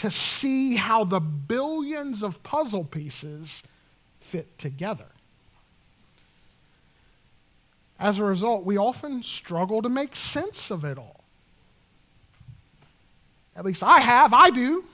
to 0.00 0.10
see 0.10 0.76
how 0.76 1.04
the 1.04 1.20
billions 1.20 2.22
of 2.22 2.42
puzzle 2.42 2.84
pieces 2.84 3.62
fit 4.22 4.58
together. 4.58 5.04
As 7.98 8.18
a 8.18 8.24
result, 8.24 8.64
we 8.64 8.78
often 8.78 9.22
struggle 9.22 9.82
to 9.82 9.90
make 9.90 10.16
sense 10.16 10.70
of 10.70 10.84
it 10.86 10.96
all. 10.96 11.22
At 13.54 13.66
least 13.66 13.82
I 13.82 14.00
have, 14.00 14.32
I 14.32 14.48
do. 14.48 14.86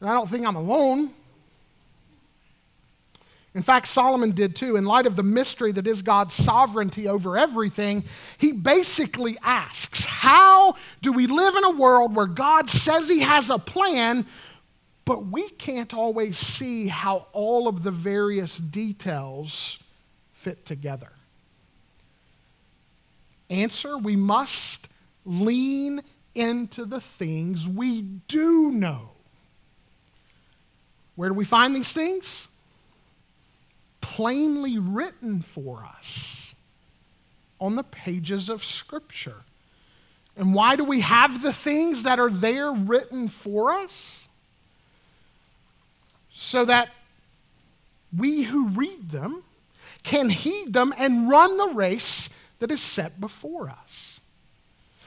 And 0.00 0.10
I 0.10 0.14
don't 0.14 0.28
think 0.28 0.44
I'm 0.44 0.56
alone. 0.56 1.12
In 3.54 3.62
fact, 3.62 3.88
Solomon 3.88 4.30
did 4.30 4.54
too. 4.54 4.76
In 4.76 4.84
light 4.84 5.06
of 5.06 5.16
the 5.16 5.24
mystery 5.24 5.72
that 5.72 5.86
is 5.86 6.02
God's 6.02 6.34
sovereignty 6.34 7.08
over 7.08 7.36
everything, 7.36 8.04
he 8.38 8.52
basically 8.52 9.36
asks 9.42 10.04
How 10.04 10.76
do 11.02 11.12
we 11.12 11.26
live 11.26 11.56
in 11.56 11.64
a 11.64 11.70
world 11.70 12.14
where 12.14 12.26
God 12.26 12.70
says 12.70 13.08
he 13.08 13.20
has 13.20 13.50
a 13.50 13.58
plan, 13.58 14.24
but 15.04 15.26
we 15.26 15.48
can't 15.50 15.92
always 15.92 16.38
see 16.38 16.86
how 16.86 17.26
all 17.32 17.66
of 17.66 17.82
the 17.82 17.90
various 17.90 18.56
details 18.56 19.78
fit 20.34 20.64
together? 20.64 21.10
Answer 23.48 23.98
We 23.98 24.14
must 24.14 24.88
lean 25.24 26.02
into 26.36 26.84
the 26.84 27.00
things 27.00 27.66
we 27.66 28.02
do 28.02 28.70
know. 28.70 29.10
Where 31.16 31.30
do 31.30 31.34
we 31.34 31.44
find 31.44 31.74
these 31.74 31.92
things? 31.92 32.46
Plainly 34.00 34.78
written 34.78 35.42
for 35.42 35.84
us 35.84 36.54
on 37.60 37.76
the 37.76 37.82
pages 37.82 38.48
of 38.48 38.64
Scripture. 38.64 39.42
And 40.36 40.54
why 40.54 40.76
do 40.76 40.84
we 40.84 41.00
have 41.00 41.42
the 41.42 41.52
things 41.52 42.04
that 42.04 42.18
are 42.18 42.30
there 42.30 42.72
written 42.72 43.28
for 43.28 43.72
us? 43.74 44.20
So 46.32 46.64
that 46.64 46.88
we 48.16 48.42
who 48.42 48.68
read 48.68 49.10
them 49.10 49.42
can 50.02 50.30
heed 50.30 50.72
them 50.72 50.94
and 50.96 51.28
run 51.28 51.56
the 51.58 51.68
race 51.74 52.30
that 52.58 52.70
is 52.70 52.80
set 52.80 53.20
before 53.20 53.68
us. 53.68 54.09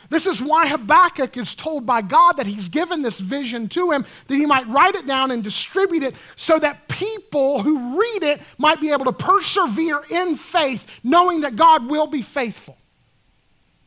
This 0.10 0.26
is 0.26 0.42
why 0.42 0.68
Habakkuk 0.68 1.38
is 1.38 1.56
told 1.56 1.86
by 1.86 2.02
God 2.02 2.34
that 2.34 2.48
he's 2.48 2.70
given 2.70 3.02
this 3.02 3.20
vision 3.20 3.70
to 3.70 3.92
him, 3.92 4.06
that 4.28 4.36
he 4.36 4.46
might 4.46 4.68
write 4.68 4.96
it 4.96 5.08
down 5.08 5.32
and 5.32 5.44
distribute 5.44 6.04
it 6.04 6.16
so 6.36 6.60
that 6.60 6.88
people 6.88 7.62
who 7.62 8.00
read 8.00 8.24
it 8.24 8.42
might 8.58 8.82
be 8.82 8.92
able 8.92 9.06
to 9.06 9.14
persevere 9.14 10.04
in 10.10 10.36
faith, 10.36 10.84
knowing 11.04 11.42
that 11.42 11.56
God 11.56 11.90
will 11.90 12.08
be 12.08 12.22
faithful 12.22 12.78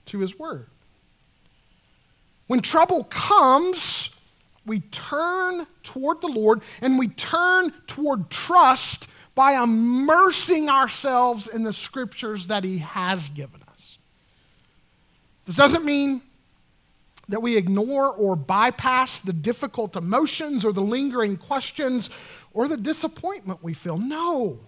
to 0.06 0.20
his 0.20 0.38
word. 0.38 0.66
When 2.46 2.61
trouble 2.61 3.04
comes, 3.04 4.11
we 4.64 4.80
turn 4.80 5.66
toward 5.82 6.20
the 6.20 6.28
Lord 6.28 6.62
and 6.80 6.99
we 6.99 7.08
turn 7.08 7.73
toward 7.87 8.30
trust 8.30 9.08
by 9.35 9.62
immersing 9.62 10.68
ourselves 10.68 11.46
in 11.46 11.62
the 11.62 11.73
scriptures 11.73 12.46
that 12.46 12.64
he 12.64 12.78
has 12.78 13.28
given 13.30 13.62
us. 13.62 13.65
This 15.47 15.57
doesn't 15.57 15.85
mean 15.85 16.23
that 17.29 17.41
we 17.41 17.57
ignore 17.57 18.09
or 18.12 18.37
bypass 18.37 19.21
the 19.21 19.33
difficult 19.33 19.97
emotions 19.97 20.65
or 20.65 20.73
the 20.73 20.81
lingering 20.81 21.37
questions 21.37 22.11
or 22.53 22.69
the 22.69 22.76
disappointment 22.76 23.62
we 23.62 23.75
feel. 23.75 23.99
No. 23.99 24.59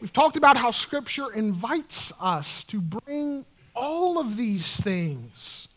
We've 0.00 0.12
talked 0.12 0.36
about 0.36 0.56
how 0.56 0.70
Scripture 0.70 1.32
invites 1.32 2.12
us 2.20 2.64
to 2.64 2.80
bring 2.80 3.44
all 3.74 4.18
of 4.18 4.36
these 4.36 4.76
things 4.76 5.68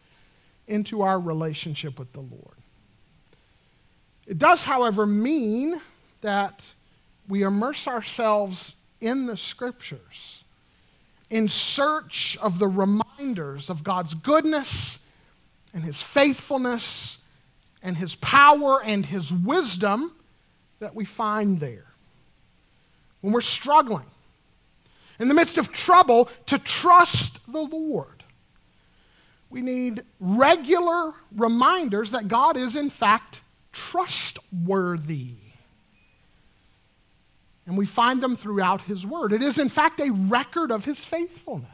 into 0.67 1.01
our 1.01 1.19
relationship 1.19 1.99
with 1.99 2.11
the 2.11 2.21
Lord. 2.21 2.57
It 4.25 4.39
does, 4.39 4.63
however, 4.63 5.05
mean 5.05 5.79
that 6.21 6.65
we 7.27 7.43
immerse 7.43 7.87
ourselves 7.87 8.73
in 8.99 9.27
the 9.27 9.37
Scriptures 9.37 10.34
in 11.29 11.49
search 11.49 12.37
of 12.41 12.59
the 12.59 12.67
reminders 12.67 13.69
of 13.69 13.83
God's 13.83 14.13
goodness 14.13 14.99
and 15.73 15.83
His 15.83 16.01
faithfulness 16.01 17.17
and 17.81 17.97
His 17.97 18.15
power 18.15 18.81
and 18.83 19.05
His 19.05 19.31
wisdom 19.31 20.13
that 20.79 20.95
we 20.95 21.05
find 21.05 21.59
there. 21.59 21.85
When 23.21 23.33
we're 23.33 23.41
struggling, 23.41 24.05
in 25.19 25.27
the 25.27 25.33
midst 25.33 25.57
of 25.57 25.71
trouble, 25.71 26.29
to 26.47 26.59
trust 26.59 27.39
the 27.47 27.61
Lord. 27.61 28.23
We 29.49 29.61
need 29.61 30.03
regular 30.19 31.13
reminders 31.35 32.11
that 32.11 32.27
God 32.27 32.57
is, 32.57 32.75
in 32.75 32.89
fact, 32.89 33.41
trustworthy. 33.71 35.35
And 37.67 37.77
we 37.77 37.85
find 37.85 38.21
them 38.21 38.37
throughout 38.37 38.81
His 38.81 39.05
Word. 39.05 39.33
It 39.33 39.41
is, 39.41 39.57
in 39.57 39.69
fact, 39.69 39.99
a 39.99 40.11
record 40.11 40.71
of 40.71 40.85
His 40.85 41.03
faithfulness. 41.03 41.69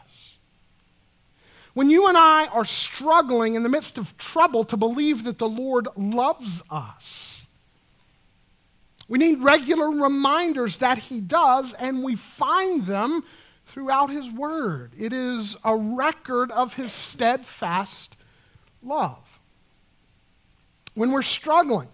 When 1.73 1.89
you 1.89 2.07
and 2.07 2.17
I 2.17 2.47
are 2.47 2.65
struggling 2.65 3.55
in 3.55 3.63
the 3.63 3.69
midst 3.69 3.97
of 3.97 4.17
trouble 4.17 4.65
to 4.65 4.77
believe 4.77 5.23
that 5.23 5.37
the 5.37 5.49
Lord 5.49 5.87
loves 5.95 6.61
us, 6.69 7.43
we 9.07 9.19
need 9.19 9.39
regular 9.39 9.89
reminders 9.89 10.77
that 10.77 10.97
He 10.97 11.19
does, 11.19 11.73
and 11.73 12.03
we 12.03 12.15
find 12.15 12.85
them 12.85 13.23
throughout 13.67 14.09
His 14.09 14.29
Word. 14.29 14.93
It 14.97 15.11
is 15.11 15.57
a 15.63 15.75
record 15.75 16.51
of 16.51 16.73
His 16.73 16.93
steadfast 16.93 18.15
love. 18.81 19.39
When 20.93 21.11
we're 21.11 21.21
struggling, 21.21 21.89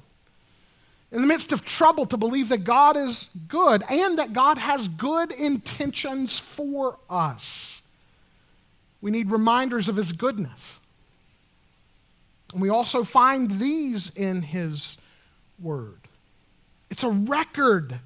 in 1.11 1.21
the 1.21 1.27
midst 1.27 1.51
of 1.51 1.63
trouble 1.63 2.05
to 2.07 2.17
believe 2.17 2.49
that 2.49 2.63
God 2.63 2.97
is 2.97 3.29
good 3.47 3.83
and 3.89 4.19
that 4.19 4.33
God 4.33 4.57
has 4.57 4.87
good 4.87 5.31
intentions 5.31 6.37
for 6.37 6.97
us. 7.09 7.81
We 9.01 9.11
need 9.11 9.31
reminders 9.31 9.87
of 9.87 9.95
His 9.95 10.11
goodness. 10.11 10.59
And 12.51 12.61
we 12.61 12.69
also 12.69 13.03
find 13.03 13.59
these 13.59 14.11
in 14.15 14.41
His 14.41 14.97
Word. 15.61 15.99
It's 16.89 17.03
a 17.03 17.09
record 17.09 17.99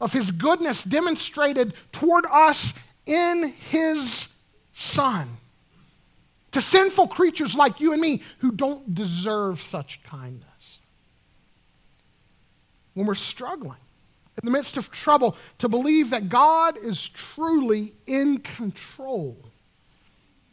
of 0.00 0.12
His 0.12 0.30
goodness 0.30 0.82
demonstrated 0.82 1.74
toward 1.92 2.24
us 2.26 2.72
in 3.04 3.52
His 3.70 4.28
Son. 4.72 5.28
To 6.52 6.62
sinful 6.62 7.08
creatures 7.08 7.54
like 7.54 7.80
you 7.80 7.92
and 7.92 8.00
me 8.00 8.22
who 8.38 8.52
don't 8.52 8.94
deserve 8.94 9.60
such 9.60 10.02
kindness 10.04 10.53
when 12.94 13.06
we're 13.06 13.14
struggling, 13.14 13.78
in 14.42 14.44
the 14.44 14.50
midst 14.50 14.76
of 14.76 14.90
trouble, 14.90 15.36
to 15.58 15.68
believe 15.68 16.10
that 16.10 16.28
God 16.28 16.76
is 16.76 17.08
truly 17.08 17.92
in 18.06 18.38
control. 18.38 19.36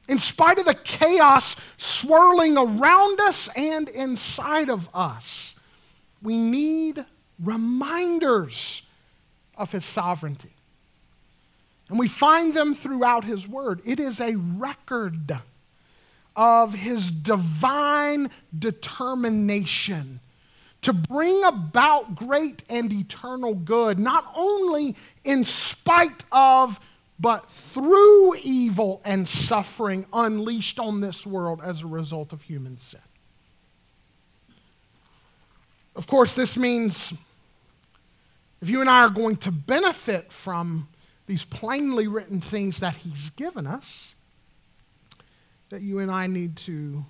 In 0.08 0.20
spite 0.20 0.60
of 0.60 0.66
the 0.66 0.74
chaos 0.74 1.56
swirling 1.78 2.58
around 2.58 3.22
us 3.22 3.48
and 3.56 3.88
inside 3.88 4.70
of 4.70 4.90
us, 4.94 5.56
we 6.22 6.38
need 6.38 7.06
reminders 7.40 8.82
of 9.56 9.72
His 9.72 9.86
sovereignty. 9.86 10.54
And 11.90 12.00
we 12.00 12.08
find 12.08 12.54
them 12.54 12.74
throughout 12.74 13.24
His 13.24 13.48
Word. 13.48 13.82
It 13.86 14.00
is 14.00 14.20
a 14.20 14.36
record 14.36 15.40
of 16.36 16.74
His 16.74 17.12
divine 17.12 18.30
determination 18.58 20.20
to 20.82 20.94
bring 20.94 21.44
about 21.44 22.16
great 22.16 22.64
and 22.70 22.92
eternal 22.92 23.54
good, 23.54 24.00
not 24.00 24.32
only 24.36 24.96
in 25.24 25.46
spite 25.46 26.24
of, 26.32 26.80
but 27.20 27.48
through 27.74 28.36
evil 28.38 29.00
and 29.06 29.30
suffering 29.30 30.06
unleashed 30.12 30.80
on 30.80 31.02
this 31.02 31.26
world 31.26 31.62
as 31.64 31.84
a 31.84 31.88
result 31.88 32.34
of 32.34 32.42
human 32.42 32.80
sin. 32.80 33.00
Of 35.96 36.08
course, 36.08 36.34
this 36.34 36.58
means 36.58 37.14
if 38.62 38.70
you 38.70 38.82
and 38.82 38.90
I 38.90 39.02
are 39.02 39.10
going 39.10 39.38
to 39.38 39.52
benefit 39.52 40.32
from 40.32 40.88
these 41.28 41.44
plainly 41.44 42.08
written 42.08 42.42
things 42.42 42.80
that 42.80 42.96
He's 42.96 43.30
given 43.32 43.68
us, 43.68 44.14
that 45.70 45.82
you 45.82 46.00
and 46.00 46.10
I 46.10 46.26
need 46.28 46.58
to 46.58 47.06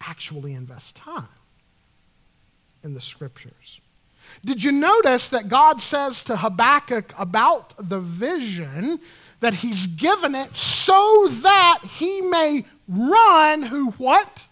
actually 0.00 0.54
invest 0.54 0.96
time 0.96 1.28
in 2.82 2.94
the 2.94 3.00
scriptures. 3.00 3.80
Did 4.44 4.62
you 4.62 4.72
notice 4.72 5.28
that 5.28 5.48
God 5.48 5.80
says 5.80 6.24
to 6.24 6.36
Habakkuk 6.36 7.12
about 7.18 7.74
the 7.78 8.00
vision 8.00 9.00
that 9.40 9.54
he's 9.54 9.86
given 9.86 10.34
it 10.34 10.56
so 10.56 11.28
that 11.42 11.80
he 11.98 12.22
may 12.22 12.64
run 12.88 13.62
who 13.62 13.90
what? 13.92 14.44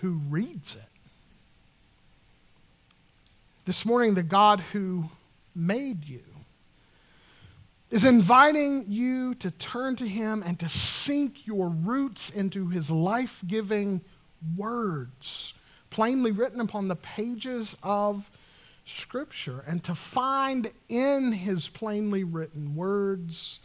Who 0.00 0.20
reads 0.28 0.74
it. 0.74 0.82
This 3.66 3.84
morning, 3.86 4.14
the 4.14 4.22
God 4.22 4.60
who 4.72 5.04
made 5.54 6.04
you 6.04 6.20
is 7.90 8.04
inviting 8.04 8.86
you 8.88 9.34
to 9.36 9.50
turn 9.52 9.96
to 9.96 10.06
him 10.06 10.42
and 10.44 10.58
to 10.58 10.68
sink 10.68 11.46
your 11.46 11.68
roots 11.68 12.28
into 12.30 12.68
his 12.68 12.90
life 12.90 13.40
giving 13.46 14.00
words, 14.56 15.54
plainly 15.90 16.30
written 16.30 16.60
upon 16.60 16.88
the 16.88 16.96
pages 16.96 17.74
of 17.82 18.28
Scripture, 18.86 19.64
and 19.66 19.82
to 19.84 19.94
find 19.94 20.70
in 20.88 21.32
his 21.32 21.68
plainly 21.68 22.22
written 22.24 22.74
words 22.74 23.60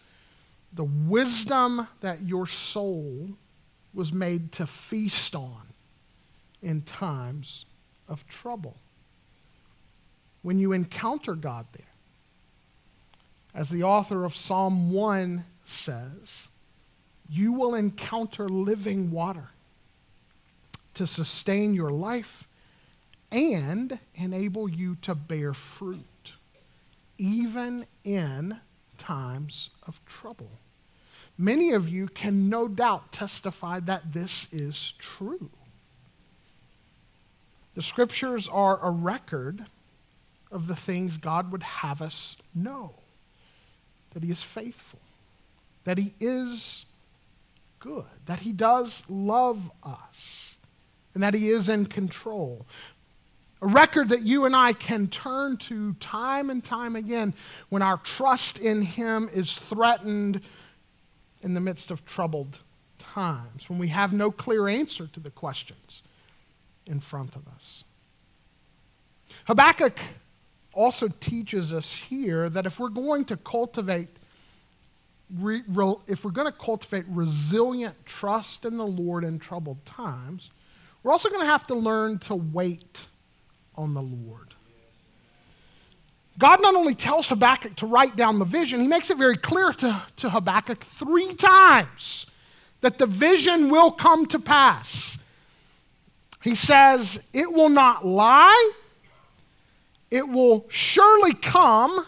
the 0.73 0.85
wisdom 0.85 1.87
that 2.01 2.21
your 2.23 2.47
soul 2.47 3.29
was 3.93 4.13
made 4.13 4.51
to 4.53 4.67
feast 4.67 5.35
on 5.35 5.63
in 6.61 6.81
times 6.83 7.65
of 8.07 8.25
trouble. 8.27 8.77
When 10.41 10.59
you 10.59 10.71
encounter 10.71 11.33
God 11.33 11.65
there, 11.73 11.85
as 13.53 13.69
the 13.69 13.83
author 13.83 14.23
of 14.23 14.35
Psalm 14.35 14.91
1 14.91 15.43
says, 15.65 16.47
you 17.29 17.51
will 17.51 17.75
encounter 17.75 18.47
living 18.47 19.11
water 19.11 19.49
to 20.99 21.07
sustain 21.07 21.73
your 21.73 21.91
life 21.91 22.43
and 23.31 23.99
enable 24.15 24.67
you 24.67 24.97
to 25.01 25.15
bear 25.15 25.53
fruit, 25.53 26.33
even 27.17 27.85
in 28.03 28.59
times 28.97 29.69
of 29.87 29.97
trouble. 30.05 30.51
Many 31.37 31.71
of 31.71 31.87
you 31.87 32.09
can 32.09 32.49
no 32.49 32.67
doubt 32.67 33.13
testify 33.13 33.79
that 33.79 34.11
this 34.11 34.47
is 34.51 34.93
true. 34.99 35.49
The 37.75 37.81
scriptures 37.81 38.49
are 38.49 38.85
a 38.85 38.91
record 38.91 39.67
of 40.51 40.67
the 40.67 40.75
things 40.75 41.15
God 41.15 41.49
would 41.53 41.63
have 41.63 42.01
us 42.01 42.35
know 42.53 42.91
that 44.13 44.21
He 44.21 44.31
is 44.31 44.43
faithful, 44.43 44.99
that 45.85 45.97
He 45.97 46.13
is 46.19 46.83
good, 47.79 48.03
that 48.25 48.39
He 48.39 48.51
does 48.51 49.01
love 49.07 49.71
us, 49.81 50.48
and 51.13 51.23
that 51.23 51.33
He 51.33 51.49
is 51.49 51.69
in 51.69 51.85
control. 51.85 52.65
A 53.61 53.67
record 53.67 54.09
that 54.09 54.21
you 54.21 54.45
and 54.45 54.55
I 54.55 54.73
can 54.73 55.07
turn 55.07 55.57
to 55.57 55.93
time 55.95 56.49
and 56.49 56.63
time 56.63 56.95
again 56.95 57.33
when 57.69 57.81
our 57.81 57.97
trust 57.97 58.59
in 58.59 58.81
Him 58.81 59.29
is 59.33 59.53
threatened 59.69 60.41
in 61.41 61.53
the 61.53 61.59
midst 61.59 61.91
of 61.91 62.05
troubled 62.05 62.59
times, 62.97 63.69
when 63.69 63.79
we 63.79 63.87
have 63.87 64.13
no 64.13 64.31
clear 64.31 64.67
answer 64.67 65.07
to 65.07 65.19
the 65.19 65.29
questions 65.29 66.01
in 66.85 66.99
front 66.99 67.35
of 67.35 67.47
us. 67.47 67.83
Habakkuk 69.45 69.97
also 70.73 71.07
teaches 71.19 71.73
us 71.73 71.91
here 71.91 72.49
that 72.49 72.65
if 72.65 72.79
we're 72.79 72.89
going 72.89 73.25
to 73.25 73.37
cultivate 73.37 74.09
if 76.07 76.23
we're 76.23 76.31
going 76.31 76.51
to 76.51 76.57
cultivate 76.57 77.05
resilient 77.07 77.95
trust 78.05 78.65
in 78.65 78.77
the 78.77 78.85
Lord 78.87 79.23
in 79.23 79.37
troubled 79.37 79.85
times, 79.85 80.49
we're 81.03 81.11
also 81.11 81.29
going 81.29 81.41
to 81.41 81.47
have 81.47 81.67
to 81.67 81.75
learn 81.75 82.19
to 82.19 82.35
wait 82.35 83.05
on 83.75 83.93
the 83.93 84.01
Lord. 84.01 84.53
God 86.37 86.61
not 86.61 86.75
only 86.75 86.95
tells 86.95 87.27
Habakkuk 87.27 87.75
to 87.77 87.85
write 87.85 88.15
down 88.15 88.39
the 88.39 88.45
vision, 88.45 88.79
he 88.79 88.87
makes 88.87 89.09
it 89.09 89.17
very 89.17 89.37
clear 89.37 89.73
to, 89.73 90.03
to 90.17 90.29
Habakkuk 90.29 90.85
three 90.97 91.33
times 91.35 92.25
that 92.81 92.97
the 92.97 93.05
vision 93.05 93.69
will 93.69 93.91
come 93.91 94.25
to 94.27 94.39
pass. 94.39 95.17
He 96.41 96.55
says, 96.55 97.19
It 97.33 97.51
will 97.51 97.69
not 97.69 98.05
lie, 98.05 98.71
it 100.09 100.27
will 100.27 100.65
surely 100.69 101.33
come, 101.33 102.05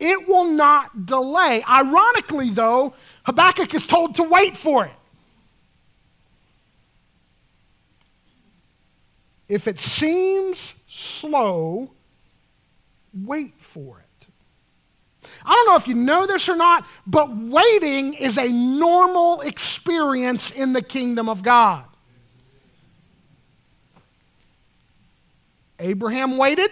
it 0.00 0.26
will 0.26 0.50
not 0.50 1.04
delay. 1.04 1.62
Ironically, 1.68 2.50
though, 2.50 2.94
Habakkuk 3.24 3.74
is 3.74 3.86
told 3.86 4.14
to 4.14 4.22
wait 4.22 4.56
for 4.56 4.86
it. 4.86 4.92
If 9.48 9.66
it 9.66 9.80
seems 9.80 10.74
slow, 10.88 11.90
wait 13.14 13.54
for 13.58 14.00
it. 14.00 14.04
I 15.44 15.52
don't 15.52 15.66
know 15.66 15.76
if 15.76 15.88
you 15.88 15.94
know 15.94 16.26
this 16.26 16.48
or 16.48 16.56
not, 16.56 16.86
but 17.06 17.34
waiting 17.34 18.14
is 18.14 18.36
a 18.36 18.48
normal 18.48 19.40
experience 19.40 20.50
in 20.50 20.72
the 20.72 20.82
kingdom 20.82 21.28
of 21.28 21.42
God. 21.42 21.84
Abraham 25.78 26.36
waited. 26.36 26.70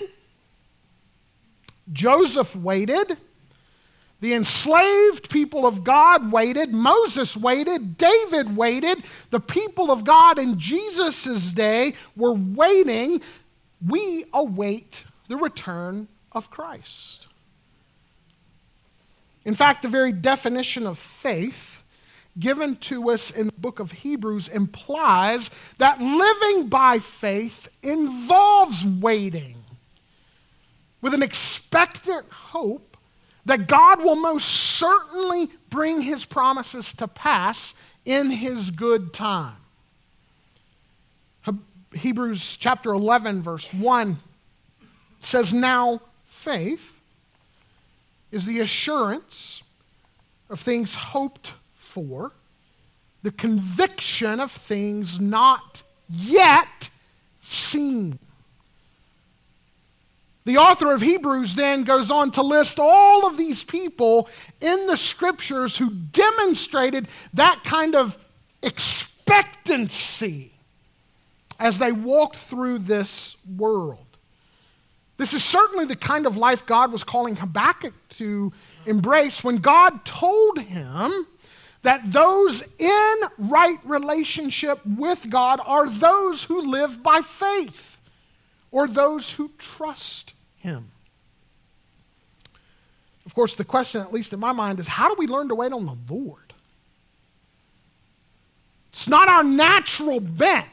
Joseph 1.93 2.55
waited. 2.57 3.17
The 4.21 4.33
enslaved 4.35 5.29
people 5.29 5.67
of 5.67 5.85
God 5.85 6.33
waited. 6.33 6.73
Moses 6.73 7.37
waited. 7.37 7.99
David 7.99 8.57
waited. 8.57 9.05
The 9.31 9.41
people 9.41 9.91
of 9.91 10.05
God 10.05 10.39
in 10.39 10.59
Jesus' 10.59 11.53
day 11.53 11.95
were 12.17 12.33
waiting. 12.33 13.21
We 13.87 14.25
await 14.33 15.05
the 15.29 15.37
return 15.37 16.09
of 16.33 16.51
Christ. 16.51 17.27
In 19.45 19.55
fact, 19.55 19.83
the 19.83 19.89
very 19.89 20.13
definition 20.13 20.87
of 20.87 20.99
faith 20.99 21.83
given 22.39 22.77
to 22.77 23.11
us 23.11 23.31
in 23.31 23.47
the 23.47 23.53
book 23.53 23.81
of 23.81 23.93
Hebrews 23.93 24.49
implies 24.49 25.51
that 25.79 26.01
living 26.01 26.69
by 26.69 26.99
faith 26.99 27.69
involves 27.83 28.85
waiting 28.85 29.57
with 31.01 31.15
an 31.15 31.23
expectant 31.23 32.31
hope 32.31 32.86
that 33.47 33.67
God 33.67 34.03
will 34.03 34.17
most 34.17 34.49
certainly 34.49 35.51
bring 35.71 36.03
his 36.03 36.25
promises 36.25 36.93
to 36.95 37.09
pass 37.09 37.75
in 38.05 38.31
his 38.31 38.71
good 38.71 39.13
time. 39.15 39.57
Hebrews 41.97 42.57
chapter 42.59 42.93
11, 42.93 43.43
verse 43.43 43.73
1 43.73 44.19
says, 45.21 45.53
Now 45.53 46.01
faith 46.27 46.93
is 48.31 48.45
the 48.45 48.61
assurance 48.61 49.63
of 50.51 50.61
things 50.61 50.95
hoped 50.95 51.53
for, 51.79 52.33
the 53.23 53.33
conviction 53.33 54.41
of 54.41 54.53
things 54.53 55.19
not 55.19 55.83
yet 56.09 56.91
seen. 57.43 58.19
The 60.47 60.59
author 60.59 60.95
of 60.95 61.03
Hebrews 61.03 61.57
then 61.57 61.83
goes 61.83 62.09
on 62.09 62.31
to 62.33 62.43
list 62.43 62.79
all 62.79 63.27
of 63.27 63.37
these 63.37 63.65
people 63.65 64.29
in 64.61 64.87
the 64.87 64.97
scriptures 64.97 65.77
who 65.77 65.91
demonstrated 65.91 67.09
that 67.35 67.63
kind 67.65 67.97
of 67.97 68.17
expectancy 68.63 70.53
as 71.59 71.79
they 71.79 71.91
walked 71.91 72.37
through 72.37 72.79
this 72.79 73.37
world. 73.57 73.99
This 75.17 75.33
is 75.33 75.43
certainly 75.43 75.85
the 75.85 75.97
kind 75.97 76.27
of 76.27 76.37
life 76.37 76.65
God 76.65 76.93
was 76.93 77.03
calling 77.03 77.35
Habakkuk 77.35 77.95
to 78.11 78.53
embrace 78.87 79.43
when 79.43 79.57
God 79.57 80.05
told 80.05 80.61
him 80.61 81.27
that 81.83 82.13
those 82.13 82.63
in 82.79 83.15
right 83.37 83.79
relationship 83.83 84.79
with 84.87 85.29
God 85.29 85.61
are 85.65 85.91
those 85.91 86.45
who 86.45 86.71
live 86.71 87.03
by 87.03 87.23
faith 87.23 87.97
or 88.71 88.87
those 88.87 89.33
who 89.33 89.51
trust 89.59 90.35
him. 90.67 90.91
Of 93.25 93.35
course, 93.35 93.55
the 93.55 93.65
question, 93.65 94.01
at 94.01 94.13
least 94.13 94.33
in 94.33 94.41
my 94.41 94.53
mind, 94.53 94.79
is 94.79 94.87
how 94.87 95.09
do 95.09 95.15
we 95.19 95.27
learn 95.27 95.49
to 95.49 95.55
wait 95.55 95.73
on 95.73 95.87
the 95.87 95.97
Lord? 96.13 96.53
It's 98.93 99.09
not 99.09 99.29
our 99.29 99.45
natural 99.45 100.21
bent. 100.21 100.67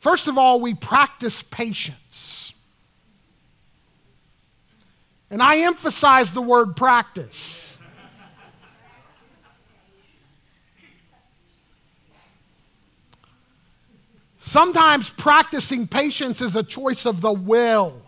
First 0.00 0.28
of 0.28 0.38
all, 0.38 0.60
we 0.60 0.74
practice 0.74 1.42
patience. 1.42 2.52
And 5.30 5.42
I 5.42 5.58
emphasize 5.58 6.32
the 6.32 6.42
word 6.42 6.76
practice. 6.76 7.75
Sometimes 14.56 15.10
practicing 15.10 15.86
patience 15.86 16.40
is 16.40 16.56
a 16.56 16.62
choice 16.62 17.04
of 17.04 17.20
the 17.20 17.30
will. 17.30 18.00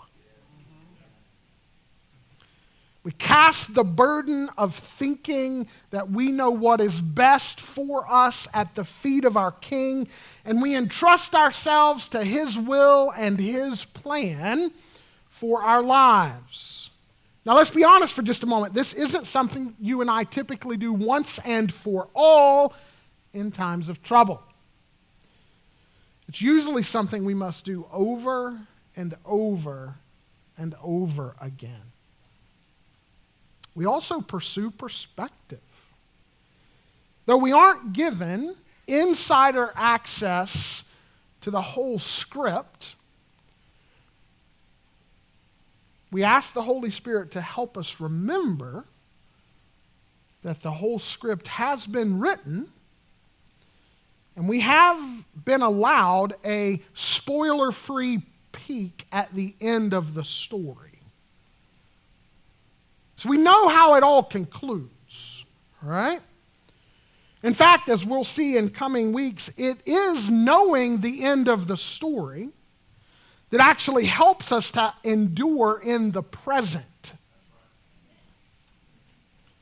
We 3.03 3.13
cast 3.13 3.75
the 3.75 3.85
burden 3.85 4.49
of 4.57 4.75
thinking 4.75 5.69
that 5.91 6.11
we 6.11 6.33
know 6.33 6.49
what 6.49 6.81
is 6.81 7.03
best 7.03 7.61
for 7.61 8.11
us 8.11 8.49
at 8.55 8.75
the 8.75 8.85
feet 8.85 9.27
of 9.27 9.37
our 9.37 9.53
King, 9.53 10.09
and 10.47 10.63
we 10.63 10.75
entrust 10.75 11.35
ourselves 11.35 12.09
to 12.09 12.25
His 12.25 12.59
will 12.59 13.13
and 13.15 13.39
His 13.39 13.85
plan 13.85 14.73
for 15.29 15.63
our 15.63 15.83
lives. 15.83 16.89
Now, 17.45 17.57
let's 17.57 17.69
be 17.69 17.85
honest 17.85 18.15
for 18.15 18.23
just 18.23 18.43
a 18.43 18.47
moment. 18.47 18.73
This 18.73 18.95
isn't 18.95 19.27
something 19.27 19.77
you 19.79 20.01
and 20.01 20.11
I 20.11 20.25
typically 20.25 20.79
do 20.79 20.95
once 20.95 21.39
and 21.45 21.71
for 21.71 22.09
all 22.15 22.73
in 23.35 23.51
times 23.51 23.91
of 23.91 24.03
trouble. 24.03 24.43
It's 26.29 26.43
usually 26.43 26.83
something 26.83 27.25
we 27.25 27.35
must 27.35 27.65
do 27.65 27.87
over 27.91 28.59
and 28.95 29.17
over 29.25 29.95
and 30.59 30.75
over 30.83 31.35
again. 31.41 31.93
We 33.75 33.87
also 33.87 34.21
pursue 34.21 34.71
perspective. 34.71 35.61
Though 37.27 37.39
we 37.39 37.53
aren't 37.53 37.93
given 37.93 38.57
insider 38.87 39.73
access 39.75 40.83
to 41.43 41.51
the 41.51 41.63
whole 41.63 41.99
script, 41.99 42.97
we 46.11 46.25
ask 46.25 46.53
the 46.53 46.63
Holy 46.63 46.91
Spirit 46.91 47.33
to 47.33 47.41
help 47.41 47.79
us 47.79 48.01
remember 48.01 48.85
that 50.43 50.63
the 50.63 50.73
whole 50.73 50.99
script 50.99 51.49
has 51.49 51.87
been 51.87 52.19
written 52.19 52.69
And 54.39 54.49
we 54.49 54.61
have 54.61 55.03
been 55.45 55.63
allowed 55.63 56.37
a 56.45 56.81
spoiler 56.95 57.73
free 57.73 58.23
peek 58.53 59.05
at 59.11 59.35
the 59.35 59.53
end 59.61 59.93
of 59.93 60.15
the 60.15 60.23
story. 60.23 61.01
So 63.17 63.31
we 63.31 63.39
know 63.39 63.67
how 63.67 63.97
it 63.97 64.05
all 64.05 64.23
concludes, 64.23 65.45
right? 65.83 66.23
In 67.43 67.53
fact, 67.53 67.89
as 67.89 68.05
we'll 68.05 68.23
see 68.23 68.57
in 68.57 68.71
coming 68.71 69.13
weeks, 69.13 69.51
it 69.57 69.79
is 69.85 70.31
knowing 70.31 71.01
the 71.01 71.25
end 71.25 71.49
of 71.49 71.67
the 71.67 71.77
story 71.77 72.51
that 73.51 73.61
actually 73.61 74.05
helps 74.05 74.53
us 74.53 74.71
to 74.71 74.95
endure 75.03 75.81
in 75.85 76.13
the 76.13 76.23
present. 76.23 76.85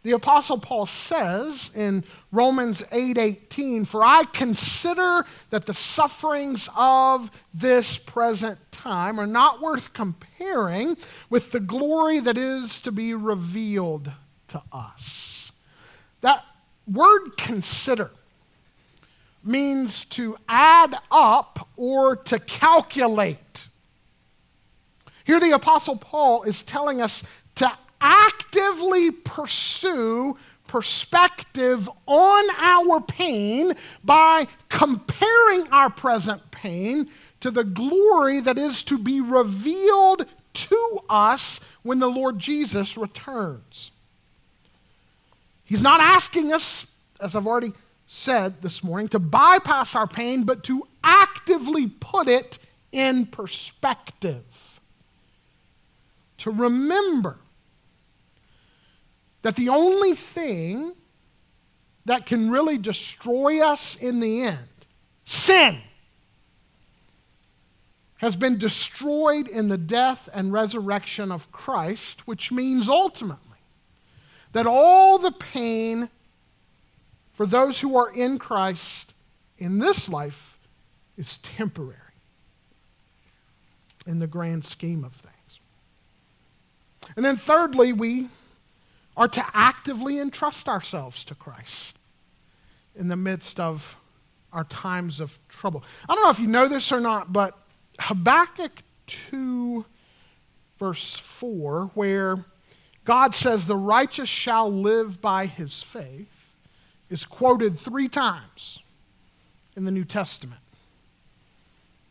The 0.06 0.12
apostle 0.12 0.58
Paul 0.58 0.86
says 0.86 1.68
in 1.74 2.04
Romans 2.30 2.84
8:18, 2.92 3.84
"For 3.84 4.04
I 4.04 4.22
consider 4.22 5.26
that 5.50 5.66
the 5.66 5.74
sufferings 5.74 6.68
of 6.76 7.28
this 7.52 7.98
present 7.98 8.60
time 8.70 9.18
are 9.18 9.26
not 9.26 9.60
worth 9.60 9.92
comparing 9.92 10.96
with 11.28 11.50
the 11.50 11.58
glory 11.58 12.20
that 12.20 12.38
is 12.38 12.80
to 12.82 12.92
be 12.92 13.14
revealed 13.14 14.12
to 14.46 14.62
us." 14.70 15.50
That 16.20 16.44
word 16.86 17.36
consider 17.36 18.12
means 19.42 20.04
to 20.10 20.36
add 20.48 21.00
up 21.10 21.68
or 21.76 22.14
to 22.14 22.38
calculate. 22.38 23.66
Here, 25.24 25.40
the 25.40 25.50
Apostle 25.50 25.96
Paul 25.96 26.44
is 26.44 26.62
telling 26.62 27.02
us 27.02 27.24
actively 28.06 29.10
pursue 29.10 30.36
perspective 30.68 31.88
on 32.06 32.44
our 32.56 33.00
pain 33.00 33.74
by 34.04 34.46
comparing 34.68 35.66
our 35.72 35.90
present 35.90 36.50
pain 36.52 37.08
to 37.40 37.50
the 37.50 37.64
glory 37.64 38.40
that 38.40 38.58
is 38.58 38.82
to 38.84 38.96
be 38.96 39.20
revealed 39.20 40.24
to 40.54 40.98
us 41.10 41.58
when 41.82 41.98
the 41.98 42.08
Lord 42.08 42.38
Jesus 42.38 42.96
returns. 42.96 43.90
He's 45.64 45.82
not 45.82 46.00
asking 46.00 46.52
us, 46.52 46.86
as 47.20 47.34
I've 47.34 47.46
already 47.46 47.72
said 48.06 48.62
this 48.62 48.84
morning, 48.84 49.08
to 49.08 49.18
bypass 49.18 49.96
our 49.96 50.06
pain, 50.06 50.44
but 50.44 50.62
to 50.64 50.86
actively 51.02 51.88
put 51.88 52.28
it 52.28 52.60
in 52.92 53.26
perspective. 53.26 54.44
To 56.38 56.50
remember 56.52 57.38
that 59.46 59.54
the 59.54 59.68
only 59.68 60.16
thing 60.16 60.92
that 62.04 62.26
can 62.26 62.50
really 62.50 62.76
destroy 62.76 63.64
us 63.64 63.94
in 63.94 64.18
the 64.18 64.42
end, 64.42 64.58
sin, 65.24 65.78
has 68.16 68.34
been 68.34 68.58
destroyed 68.58 69.46
in 69.46 69.68
the 69.68 69.78
death 69.78 70.28
and 70.34 70.52
resurrection 70.52 71.30
of 71.30 71.52
Christ, 71.52 72.26
which 72.26 72.50
means 72.50 72.88
ultimately 72.88 73.60
that 74.50 74.66
all 74.66 75.16
the 75.16 75.30
pain 75.30 76.08
for 77.34 77.46
those 77.46 77.78
who 77.78 77.96
are 77.96 78.10
in 78.10 78.40
Christ 78.40 79.14
in 79.58 79.78
this 79.78 80.08
life 80.08 80.58
is 81.16 81.36
temporary 81.36 81.94
in 84.08 84.18
the 84.18 84.26
grand 84.26 84.64
scheme 84.64 85.04
of 85.04 85.12
things. 85.12 85.60
And 87.14 87.24
then, 87.24 87.36
thirdly, 87.36 87.92
we 87.92 88.26
are 89.16 89.28
to 89.28 89.44
actively 89.54 90.18
entrust 90.18 90.68
ourselves 90.68 91.24
to 91.24 91.34
Christ 91.34 91.96
in 92.94 93.08
the 93.08 93.16
midst 93.16 93.58
of 93.58 93.96
our 94.52 94.64
times 94.64 95.20
of 95.20 95.38
trouble. 95.48 95.84
I 96.08 96.14
don't 96.14 96.24
know 96.24 96.30
if 96.30 96.38
you 96.38 96.46
know 96.46 96.68
this 96.68 96.92
or 96.92 97.00
not, 97.00 97.32
but 97.32 97.56
Habakkuk 97.98 98.82
2, 99.06 99.84
verse 100.78 101.14
4, 101.14 101.90
where 101.94 102.44
God 103.04 103.34
says, 103.34 103.66
The 103.66 103.76
righteous 103.76 104.28
shall 104.28 104.72
live 104.72 105.20
by 105.20 105.46
his 105.46 105.82
faith, 105.82 106.28
is 107.08 107.24
quoted 107.24 107.78
three 107.78 108.08
times 108.08 108.80
in 109.76 109.84
the 109.84 109.90
New 109.90 110.04
Testament. 110.04 110.60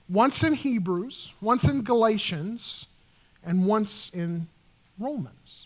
Once 0.08 0.44
in 0.44 0.54
Hebrews, 0.54 1.34
once 1.42 1.64
in 1.64 1.82
Galatians, 1.82 2.86
and 3.44 3.66
once 3.66 4.10
in 4.14 4.48
Romans. 5.00 5.65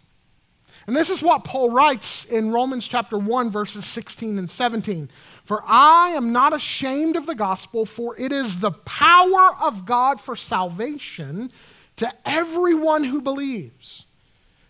And 0.88 0.96
this 0.96 1.10
is 1.10 1.22
what 1.22 1.44
Paul 1.44 1.70
writes 1.70 2.26
in 2.26 2.52
Romans 2.52 2.88
chapter 2.88 3.18
1, 3.18 3.52
verses 3.52 3.86
16 3.86 4.38
and 4.38 4.50
17. 4.50 5.10
For 5.46 5.63
I 5.65 6.10
am 6.10 6.32
not 6.32 6.56
ashamed 6.56 7.15
of 7.15 7.26
the 7.26 7.36
gospel, 7.36 7.86
for 7.86 8.18
it 8.20 8.32
is 8.32 8.60
the 8.60 8.72
power 8.72 9.56
of 9.60 9.86
God 9.86 10.22
for 10.22 10.36
salvation 10.36 11.52
to 11.98 12.12
everyone 12.26 13.04
who 13.04 13.22
believes, 13.22 14.06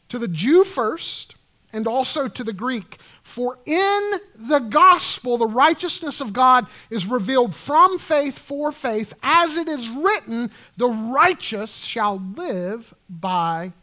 to 0.09 0.17
the 0.17 0.27
Jew 0.27 0.63
first, 0.63 1.35
and 1.71 1.87
also 1.87 2.27
to 2.27 2.43
the 2.43 2.53
Greek. 2.53 2.97
For 3.21 3.59
in 3.65 4.11
the 4.35 4.59
gospel, 4.59 5.37
the 5.37 5.45
righteousness 5.45 6.19
of 6.21 6.33
God 6.33 6.67
is 6.89 7.05
revealed 7.05 7.53
from 7.53 7.99
faith 7.99 8.39
for 8.39 8.71
faith, 8.71 9.13
as 9.21 9.57
it 9.57 9.67
is 9.67 9.87
written, 9.89 10.49
the 10.77 10.89
righteous 10.89 11.75
shall 11.75 12.19
live 12.35 12.93
by 13.07 13.73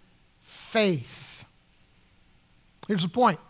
faith. 0.42 1.25
Here's 2.86 3.02
the 3.02 3.08
point. 3.08 3.40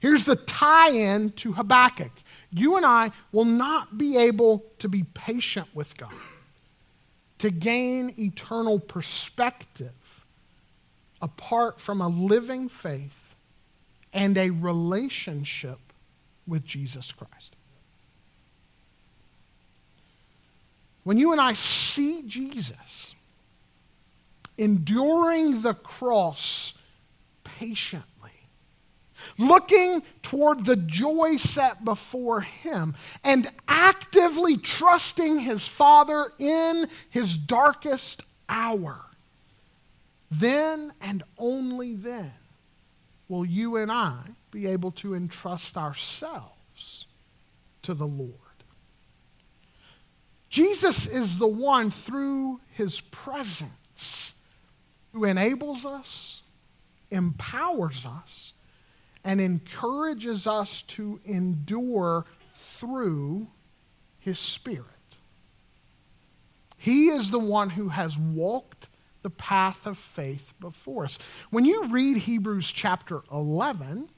Here's 0.00 0.24
the 0.24 0.36
tie 0.36 0.90
in 0.90 1.32
to 1.32 1.52
Habakkuk. 1.52 2.12
You 2.50 2.76
and 2.76 2.86
I 2.86 3.10
will 3.32 3.44
not 3.44 3.98
be 3.98 4.16
able 4.16 4.64
to 4.78 4.88
be 4.88 5.04
patient 5.14 5.68
with 5.74 5.96
God, 5.96 6.12
to 7.40 7.50
gain 7.50 8.14
eternal 8.18 8.78
perspective 8.78 9.92
apart 11.20 11.80
from 11.80 12.00
a 12.00 12.08
living 12.08 12.68
faith 12.68 13.34
and 14.12 14.38
a 14.38 14.50
relationship 14.50 15.78
with 16.46 16.64
Jesus 16.64 17.12
Christ. 17.12 17.54
When 21.04 21.18
you 21.18 21.32
and 21.32 21.40
I 21.40 21.54
see 21.54 22.22
Jesus 22.26 23.14
enduring 24.56 25.62
the 25.62 25.74
cross 25.74 26.74
patiently, 27.44 28.04
looking 29.36 30.02
toward 30.22 30.64
the 30.64 30.76
joy 30.76 31.36
set 31.36 31.84
before 31.84 32.40
him, 32.40 32.94
and 33.22 33.50
actively 33.66 34.56
trusting 34.56 35.40
his 35.40 35.66
Father 35.66 36.32
in 36.38 36.88
his 37.10 37.36
darkest 37.36 38.22
hour. 38.48 39.00
Then 40.30 40.92
and 41.00 41.22
only 41.36 41.94
then 41.94 42.32
will 43.28 43.44
you 43.44 43.76
and 43.76 43.90
I 43.90 44.18
be 44.50 44.66
able 44.66 44.92
to 44.92 45.14
entrust 45.14 45.76
ourselves 45.76 47.06
to 47.82 47.94
the 47.94 48.06
Lord. 48.06 48.32
Jesus 50.50 51.06
is 51.06 51.38
the 51.38 51.46
one 51.46 51.90
through 51.90 52.60
his 52.74 53.00
presence 53.00 54.32
who 55.12 55.24
enables 55.24 55.84
us, 55.84 56.42
empowers 57.10 58.06
us, 58.06 58.52
and 59.24 59.40
encourages 59.40 60.46
us 60.46 60.82
to 60.82 61.20
endure 61.24 62.24
through 62.76 63.48
his 64.18 64.38
Spirit. 64.38 64.84
He 66.76 67.08
is 67.08 67.30
the 67.30 67.38
one 67.38 67.70
who 67.70 67.88
has 67.88 68.16
walked 68.16 68.88
the 69.22 69.30
path 69.30 69.84
of 69.84 69.98
faith 69.98 70.52
before 70.60 71.04
us. 71.04 71.18
When 71.50 71.64
you 71.64 71.88
read 71.88 72.18
Hebrews 72.18 72.70
chapter 72.70 73.22
11, 73.32 74.08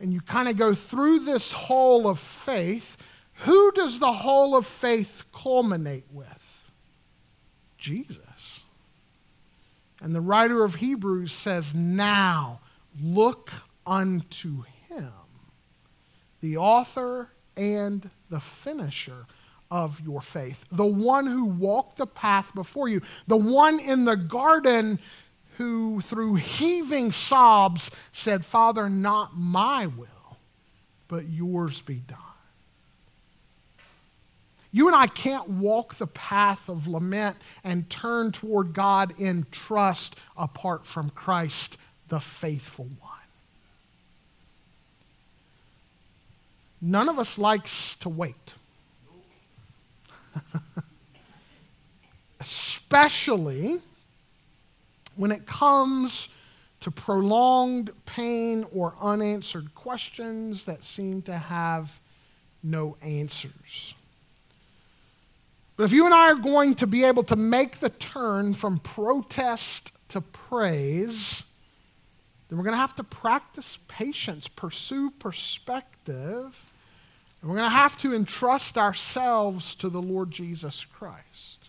and 0.00 0.12
you 0.12 0.20
kind 0.20 0.48
of 0.48 0.56
go 0.56 0.74
through 0.74 1.20
this 1.20 1.52
hall 1.52 2.06
of 2.06 2.20
faith, 2.20 2.96
who 3.32 3.72
does 3.72 3.98
the 3.98 4.12
hall 4.12 4.56
of 4.56 4.66
faith 4.66 5.24
culminate 5.32 6.06
with? 6.12 6.26
Jesus. 7.76 8.18
And 10.00 10.14
the 10.14 10.20
writer 10.20 10.64
of 10.64 10.76
Hebrews 10.76 11.32
says, 11.32 11.74
Now 11.74 12.60
look 13.00 13.50
unto 13.88 14.64
him, 14.88 15.12
the 16.42 16.58
author 16.58 17.30
and 17.56 18.10
the 18.28 18.40
finisher 18.40 19.26
of 19.70 20.00
your 20.00 20.20
faith, 20.20 20.62
the 20.70 20.86
one 20.86 21.26
who 21.26 21.46
walked 21.46 21.96
the 21.96 22.06
path 22.06 22.54
before 22.54 22.88
you, 22.88 23.00
the 23.26 23.36
one 23.36 23.80
in 23.80 24.04
the 24.04 24.16
garden 24.16 24.98
who, 25.56 26.00
through 26.02 26.34
heaving 26.34 27.10
sobs, 27.10 27.90
said, 28.12 28.44
Father, 28.44 28.88
not 28.88 29.36
my 29.36 29.86
will, 29.86 30.38
but 31.08 31.28
yours 31.28 31.80
be 31.80 31.96
done. 31.96 32.18
You 34.70 34.86
and 34.86 34.94
I 34.94 35.06
can't 35.06 35.48
walk 35.48 35.96
the 35.96 36.06
path 36.06 36.68
of 36.68 36.86
lament 36.86 37.36
and 37.64 37.88
turn 37.88 38.32
toward 38.32 38.74
God 38.74 39.14
in 39.18 39.46
trust 39.50 40.16
apart 40.36 40.86
from 40.86 41.10
Christ, 41.10 41.78
the 42.08 42.20
faithful 42.20 42.88
one. 43.00 43.07
None 46.80 47.08
of 47.08 47.18
us 47.18 47.38
likes 47.38 47.96
to 47.96 48.08
wait. 48.08 48.54
Especially 52.40 53.80
when 55.16 55.32
it 55.32 55.46
comes 55.46 56.28
to 56.80 56.90
prolonged 56.90 57.90
pain 58.06 58.64
or 58.72 58.94
unanswered 59.00 59.74
questions 59.74 60.64
that 60.64 60.84
seem 60.84 61.22
to 61.22 61.36
have 61.36 61.90
no 62.62 62.96
answers. 63.02 63.94
But 65.76 65.84
if 65.84 65.92
you 65.92 66.06
and 66.06 66.14
I 66.14 66.30
are 66.30 66.36
going 66.36 66.74
to 66.76 66.86
be 66.86 67.04
able 67.04 67.24
to 67.24 67.36
make 67.36 67.80
the 67.80 67.90
turn 67.90 68.54
from 68.54 68.78
protest 68.80 69.92
to 70.08 70.20
praise, 70.20 71.42
then 72.48 72.58
we're 72.58 72.64
going 72.64 72.74
to 72.74 72.80
have 72.80 72.96
to 72.96 73.04
practice 73.04 73.78
patience, 73.86 74.48
pursue 74.48 75.10
perspective, 75.10 76.56
and 77.40 77.50
we're 77.50 77.56
going 77.56 77.70
to 77.70 77.76
have 77.76 78.00
to 78.00 78.14
entrust 78.14 78.76
ourselves 78.76 79.74
to 79.76 79.88
the 79.88 80.02
Lord 80.02 80.30
Jesus 80.30 80.84
Christ 80.92 81.68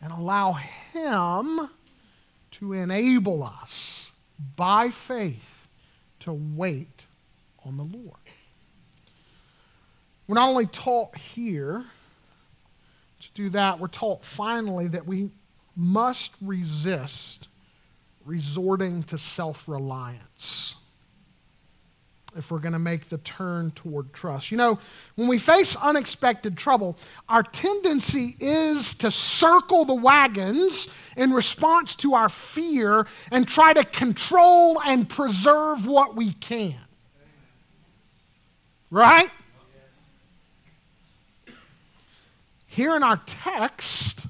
and 0.00 0.12
allow 0.12 0.52
Him 0.92 1.68
to 2.52 2.72
enable 2.72 3.42
us 3.42 4.10
by 4.56 4.90
faith 4.90 5.68
to 6.20 6.32
wait 6.32 7.06
on 7.64 7.76
the 7.76 7.84
Lord. 7.84 8.16
We're 10.26 10.36
not 10.36 10.48
only 10.48 10.66
taught 10.66 11.16
here 11.16 11.84
to 13.20 13.28
do 13.34 13.50
that, 13.50 13.80
we're 13.80 13.88
taught 13.88 14.24
finally 14.24 14.86
that 14.88 15.06
we 15.06 15.30
must 15.74 16.30
resist 16.40 17.48
resorting 18.24 19.02
to 19.04 19.18
self 19.18 19.66
reliance 19.66 20.76
if 22.36 22.50
we're 22.50 22.58
going 22.58 22.72
to 22.72 22.78
make 22.78 23.08
the 23.08 23.18
turn 23.18 23.72
toward 23.72 24.12
trust. 24.12 24.50
You 24.50 24.56
know, 24.56 24.78
when 25.16 25.28
we 25.28 25.38
face 25.38 25.76
unexpected 25.76 26.56
trouble, 26.56 26.96
our 27.28 27.42
tendency 27.42 28.36
is 28.40 28.94
to 28.94 29.10
circle 29.10 29.84
the 29.84 29.94
wagons 29.94 30.88
in 31.16 31.32
response 31.32 31.96
to 31.96 32.14
our 32.14 32.28
fear 32.28 33.06
and 33.30 33.46
try 33.46 33.72
to 33.72 33.84
control 33.84 34.80
and 34.84 35.08
preserve 35.08 35.86
what 35.86 36.16
we 36.16 36.32
can. 36.32 36.76
Right? 38.90 39.30
Here 42.66 42.94
in 42.96 43.02
our 43.02 43.20
text, 43.26 44.26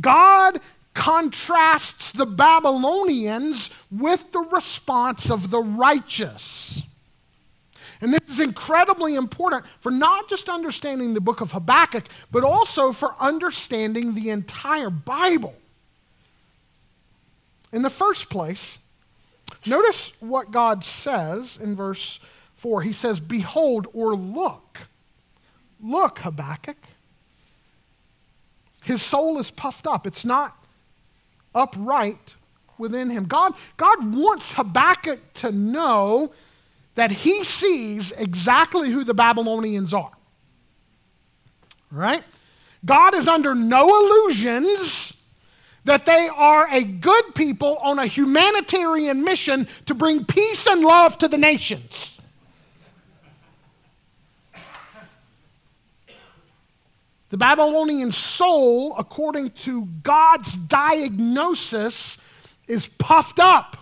God 0.00 0.60
contrasts 0.94 2.10
the 2.10 2.26
Babylonians 2.26 3.70
with 3.90 4.32
the 4.32 4.40
response 4.40 5.30
of 5.30 5.50
the 5.50 5.60
righteous. 5.60 6.82
And 8.00 8.14
this 8.14 8.28
is 8.28 8.40
incredibly 8.40 9.16
important 9.16 9.64
for 9.80 9.90
not 9.90 10.28
just 10.28 10.48
understanding 10.48 11.14
the 11.14 11.20
book 11.20 11.40
of 11.40 11.52
Habakkuk, 11.52 12.04
but 12.30 12.44
also 12.44 12.92
for 12.92 13.14
understanding 13.18 14.14
the 14.14 14.30
entire 14.30 14.90
Bible. 14.90 15.54
In 17.72 17.82
the 17.82 17.90
first 17.90 18.30
place, 18.30 18.78
notice 19.66 20.12
what 20.20 20.50
God 20.50 20.84
says 20.84 21.58
in 21.60 21.74
verse 21.74 22.20
4. 22.56 22.82
He 22.82 22.92
says, 22.92 23.18
Behold 23.18 23.88
or 23.92 24.14
look. 24.14 24.78
Look, 25.80 26.20
Habakkuk. 26.20 26.76
His 28.82 29.02
soul 29.02 29.38
is 29.38 29.50
puffed 29.50 29.86
up. 29.86 30.06
It's 30.06 30.24
not 30.24 30.56
upright 31.54 32.34
within 32.78 33.10
him. 33.10 33.26
God, 33.26 33.54
God 33.76 34.14
wants 34.14 34.52
Habakkuk 34.52 35.34
to 35.34 35.52
know 35.52 36.32
that 36.98 37.12
he 37.12 37.44
sees 37.44 38.10
exactly 38.10 38.90
who 38.90 39.04
the 39.04 39.14
Babylonians 39.14 39.94
are. 39.94 40.10
Right? 41.92 42.24
God 42.84 43.14
is 43.14 43.28
under 43.28 43.54
no 43.54 43.88
illusions 43.88 45.12
that 45.84 46.06
they 46.06 46.28
are 46.28 46.66
a 46.68 46.82
good 46.82 47.36
people 47.36 47.76
on 47.76 48.00
a 48.00 48.06
humanitarian 48.06 49.22
mission 49.22 49.68
to 49.86 49.94
bring 49.94 50.24
peace 50.24 50.66
and 50.66 50.82
love 50.82 51.16
to 51.18 51.28
the 51.28 51.38
nations. 51.38 52.18
The 57.30 57.36
Babylonian 57.36 58.10
soul, 58.10 58.96
according 58.98 59.52
to 59.52 59.84
God's 60.02 60.56
diagnosis, 60.56 62.18
is 62.66 62.88
puffed 62.98 63.38
up 63.38 63.76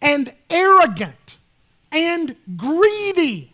and 0.00 0.32
arrogant 0.48 1.37
and 1.90 2.36
greedy. 2.56 3.52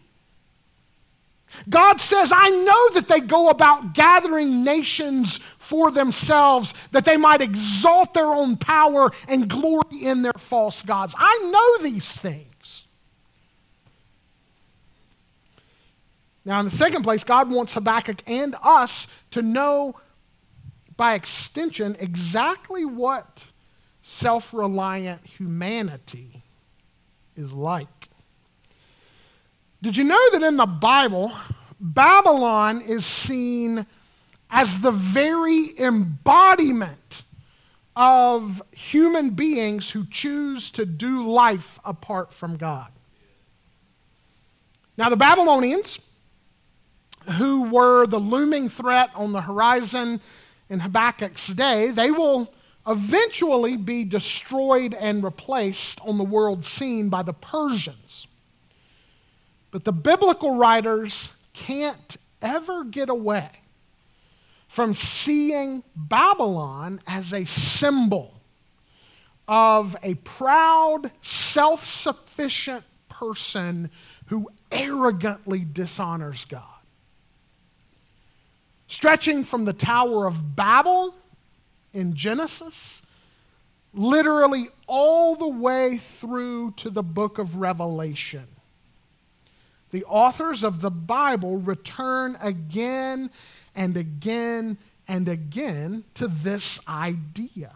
God 1.68 2.00
says, 2.00 2.32
I 2.34 2.50
know 2.50 2.90
that 2.94 3.08
they 3.08 3.20
go 3.20 3.48
about 3.48 3.94
gathering 3.94 4.64
nations 4.64 5.38
for 5.58 5.90
themselves, 5.90 6.74
that 6.90 7.04
they 7.04 7.16
might 7.16 7.40
exalt 7.40 8.12
their 8.14 8.26
own 8.26 8.56
power 8.56 9.12
and 9.28 9.48
glory 9.48 10.02
in 10.02 10.22
their 10.22 10.32
false 10.36 10.82
gods. 10.82 11.14
I 11.16 11.50
know 11.52 11.84
these 11.88 12.06
things. 12.06 12.84
Now, 16.44 16.60
in 16.60 16.66
the 16.66 16.72
second 16.72 17.02
place, 17.02 17.24
God 17.24 17.50
wants 17.50 17.72
Habakkuk 17.72 18.22
and 18.26 18.54
us 18.62 19.06
to 19.30 19.40
know 19.40 19.96
by 20.96 21.14
extension 21.14 21.96
exactly 21.98 22.84
what 22.84 23.44
self 24.02 24.52
reliant 24.52 25.24
humanity 25.24 26.42
is 27.36 27.52
like. 27.52 27.88
Did 29.84 29.98
you 29.98 30.04
know 30.04 30.30
that 30.32 30.42
in 30.42 30.56
the 30.56 30.64
Bible, 30.64 31.30
Babylon 31.78 32.80
is 32.80 33.04
seen 33.04 33.84
as 34.48 34.78
the 34.78 34.90
very 34.90 35.78
embodiment 35.78 37.22
of 37.94 38.62
human 38.72 39.34
beings 39.34 39.90
who 39.90 40.06
choose 40.06 40.70
to 40.70 40.86
do 40.86 41.26
life 41.26 41.78
apart 41.84 42.32
from 42.32 42.56
God? 42.56 42.92
Now, 44.96 45.10
the 45.10 45.16
Babylonians, 45.16 45.98
who 47.32 47.64
were 47.68 48.06
the 48.06 48.18
looming 48.18 48.70
threat 48.70 49.10
on 49.14 49.32
the 49.32 49.42
horizon 49.42 50.22
in 50.70 50.80
Habakkuk's 50.80 51.48
day, 51.48 51.90
they 51.90 52.10
will 52.10 52.50
eventually 52.86 53.76
be 53.76 54.06
destroyed 54.06 54.94
and 54.94 55.22
replaced 55.22 56.00
on 56.00 56.16
the 56.16 56.24
world 56.24 56.64
scene 56.64 57.10
by 57.10 57.22
the 57.22 57.34
Persians. 57.34 58.28
But 59.74 59.82
the 59.82 59.90
biblical 59.90 60.54
writers 60.54 61.32
can't 61.52 62.16
ever 62.40 62.84
get 62.84 63.08
away 63.08 63.50
from 64.68 64.94
seeing 64.94 65.82
Babylon 65.96 67.00
as 67.08 67.32
a 67.32 67.44
symbol 67.44 68.40
of 69.48 69.96
a 70.04 70.14
proud, 70.14 71.10
self 71.22 71.84
sufficient 71.86 72.84
person 73.08 73.90
who 74.26 74.48
arrogantly 74.70 75.64
dishonors 75.64 76.44
God. 76.44 76.62
Stretching 78.86 79.42
from 79.42 79.64
the 79.64 79.72
Tower 79.72 80.28
of 80.28 80.54
Babel 80.54 81.16
in 81.92 82.14
Genesis, 82.14 83.02
literally 83.92 84.68
all 84.86 85.34
the 85.34 85.48
way 85.48 85.98
through 85.98 86.74
to 86.76 86.90
the 86.90 87.02
book 87.02 87.38
of 87.38 87.56
Revelation 87.56 88.46
the 89.94 90.04
authors 90.06 90.64
of 90.64 90.80
the 90.80 90.90
Bible 90.90 91.56
return 91.58 92.36
again 92.40 93.30
and 93.76 93.96
again 93.96 94.76
and 95.06 95.28
again 95.28 96.02
to 96.14 96.26
this 96.26 96.80
idea. 96.88 97.70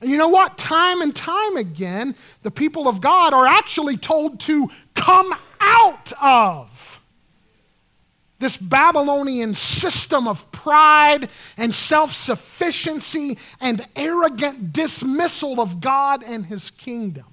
And 0.00 0.10
you 0.10 0.16
know 0.16 0.26
what? 0.26 0.58
Time 0.58 1.02
and 1.02 1.14
time 1.14 1.56
again, 1.56 2.16
the 2.42 2.50
people 2.50 2.88
of 2.88 3.00
God 3.00 3.32
are 3.32 3.46
actually 3.46 3.96
told 3.96 4.40
to 4.40 4.68
come 4.96 5.32
out 5.60 6.12
of 6.20 6.98
this 8.40 8.56
Babylonian 8.56 9.54
system 9.54 10.26
of 10.26 10.50
pride 10.50 11.28
and 11.56 11.72
self 11.72 12.12
sufficiency 12.12 13.38
and 13.60 13.86
arrogant 13.94 14.72
dismissal 14.72 15.60
of 15.60 15.80
God 15.80 16.24
and 16.24 16.46
his 16.46 16.70
kingdom 16.70 17.29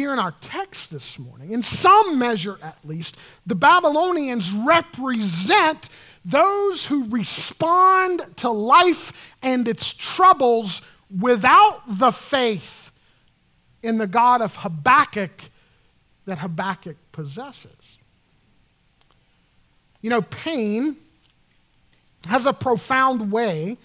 here 0.00 0.14
in 0.14 0.18
our 0.18 0.32
text 0.40 0.90
this 0.90 1.18
morning, 1.18 1.52
in 1.52 1.62
some 1.62 2.18
measure 2.18 2.58
at 2.62 2.78
least, 2.84 3.18
the 3.46 3.54
Babylonians 3.54 4.50
represent 4.50 5.90
those 6.24 6.86
who 6.86 7.06
respond 7.10 8.22
to 8.36 8.48
life 8.48 9.12
and 9.42 9.68
its 9.68 9.92
troubles 9.92 10.80
without 11.20 11.82
the 11.86 12.12
faith 12.12 12.90
in 13.82 13.98
the 13.98 14.06
God 14.06 14.40
of 14.40 14.56
Habakkuk 14.56 15.38
that 16.24 16.38
Habakkuk 16.38 16.96
possesses. 17.12 17.98
You 20.00 20.08
know, 20.08 20.22
pain 20.22 20.96
has 22.24 22.46
a 22.46 22.54
profound 22.54 23.30
way 23.30 23.76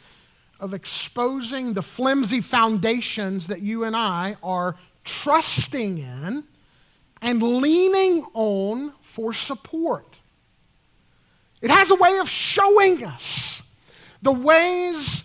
of 0.61 0.73
exposing 0.73 1.73
the 1.73 1.83
flimsy 1.83 2.39
foundations 2.39 3.47
that 3.47 3.61
you 3.61 3.83
and 3.83 3.97
I 3.97 4.37
are 4.41 4.77
trusting 5.05 5.99
in, 5.99 6.43
and 7.21 7.41
leaning 7.41 8.25
on 8.33 8.93
for 9.01 9.33
support. 9.33 10.19
It 11.61 11.71
has 11.71 11.89
a 11.89 11.95
way 11.95 12.17
of 12.17 12.29
showing 12.29 13.03
us 13.03 13.63
the 14.21 14.33
ways 14.33 15.23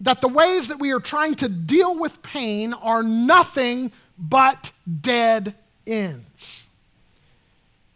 that 0.00 0.20
the 0.20 0.28
ways 0.28 0.68
that 0.68 0.78
we 0.78 0.92
are 0.92 1.00
trying 1.00 1.34
to 1.36 1.48
deal 1.48 1.96
with 1.96 2.22
pain 2.22 2.72
are 2.74 3.02
nothing 3.02 3.92
but 4.18 4.72
dead 5.00 5.54
ends. 5.86 6.64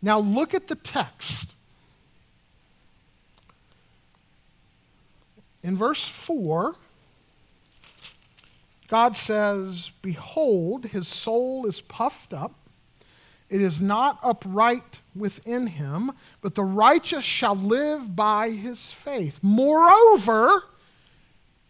Now 0.01 0.20
look 0.20 0.55
at 0.55 0.68
the 0.68 0.76
text. 0.76 1.49
In 5.62 5.76
verse 5.76 6.07
4, 6.09 6.76
God 8.89 9.16
says, 9.16 9.91
Behold, 10.03 10.87
his 10.87 11.09
soul 11.09 11.66
is 11.66 11.80
puffed 11.80 12.32
up. 12.32 12.55
It 13.49 13.61
is 13.61 13.80
not 13.80 14.18
upright 14.22 15.01
within 15.14 15.68
him, 15.68 16.12
but 16.41 16.55
the 16.55 16.64
righteous 16.64 17.24
shall 17.24 17.55
live 17.55 18.16
by 18.16 18.51
his 18.51 18.93
faith. 18.93 19.39
Moreover, 19.41 20.64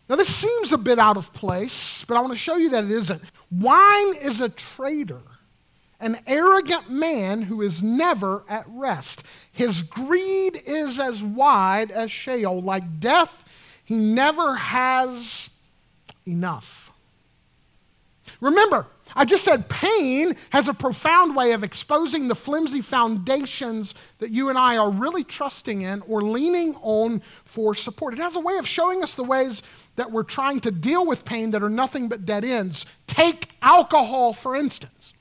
now 0.09 0.17
this 0.17 0.35
seems 0.35 0.73
a 0.73 0.79
bit 0.79 0.99
out 0.99 1.17
of 1.17 1.33
place, 1.33 2.05
but 2.07 2.17
I 2.17 2.21
want 2.21 2.33
to 2.33 2.39
show 2.39 2.57
you 2.57 2.71
that 2.71 2.85
it 2.85 2.91
isn't. 2.91 3.23
Wine 3.51 4.15
is 4.15 4.41
a 4.41 4.49
traitor, 4.49 5.21
an 6.01 6.19
arrogant 6.27 6.91
man 6.91 7.43
who 7.43 7.61
is 7.61 7.83
never 7.83 8.45
at 8.49 8.65
rest. 8.69 9.23
His 9.53 9.83
greed 9.83 10.63
is 10.65 10.99
as 10.99 11.23
wide 11.23 11.91
as 11.91 12.11
Sheol. 12.11 12.63
Like 12.63 13.01
death, 13.01 13.45
he 13.85 13.97
never 13.97 14.57
has 14.57 15.51
enough. 16.27 16.86
Remember, 18.41 18.87
I 19.15 19.25
just 19.25 19.45
said 19.45 19.69
pain 19.69 20.37
has 20.51 20.69
a 20.69 20.75
profound 20.75 21.35
way 21.35 21.53
of 21.53 21.65
exposing 21.65 22.29
the 22.29 22.35
flimsy 22.35 22.81
foundations 22.81 23.95
that 24.19 24.31
you 24.31 24.49
and 24.51 24.59
I 24.59 24.77
are 24.77 24.91
really 24.91 25.25
trusting 25.25 25.83
in 25.83 26.03
or 26.03 26.21
leaning 26.23 26.75
on 26.83 27.23
for 27.45 27.75
support. 27.75 28.15
It 28.15 28.21
has 28.21 28.37
a 28.37 28.41
way 28.41 28.59
of 28.59 28.67
showing 28.67 29.03
us 29.03 29.15
the 29.15 29.25
ways 29.25 29.63
that 29.97 30.11
we're 30.11 30.23
trying 30.23 30.61
to 30.61 30.71
deal 30.71 31.07
with 31.07 31.25
pain 31.25 31.53
that 31.53 31.63
are 31.63 31.71
nothing 31.71 32.09
but 32.09 32.27
dead 32.27 32.45
ends. 32.45 32.85
Take 33.07 33.49
alcohol, 33.63 34.33
for 34.35 34.55
instance. 34.55 35.15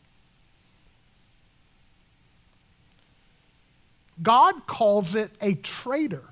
God 4.22 4.66
calls 4.68 5.16
it 5.16 5.32
a 5.41 5.55
traitor 5.55 6.24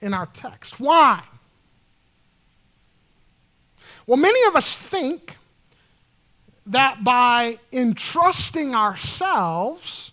in 0.00 0.14
our 0.14 0.26
text. 0.26 0.80
Why? 0.80 1.22
Well, 4.06 4.16
many 4.16 4.42
of 4.48 4.56
us 4.56 4.74
think 4.74 5.36
that 6.66 7.02
by 7.04 7.58
entrusting 7.72 8.74
ourselves 8.74 10.12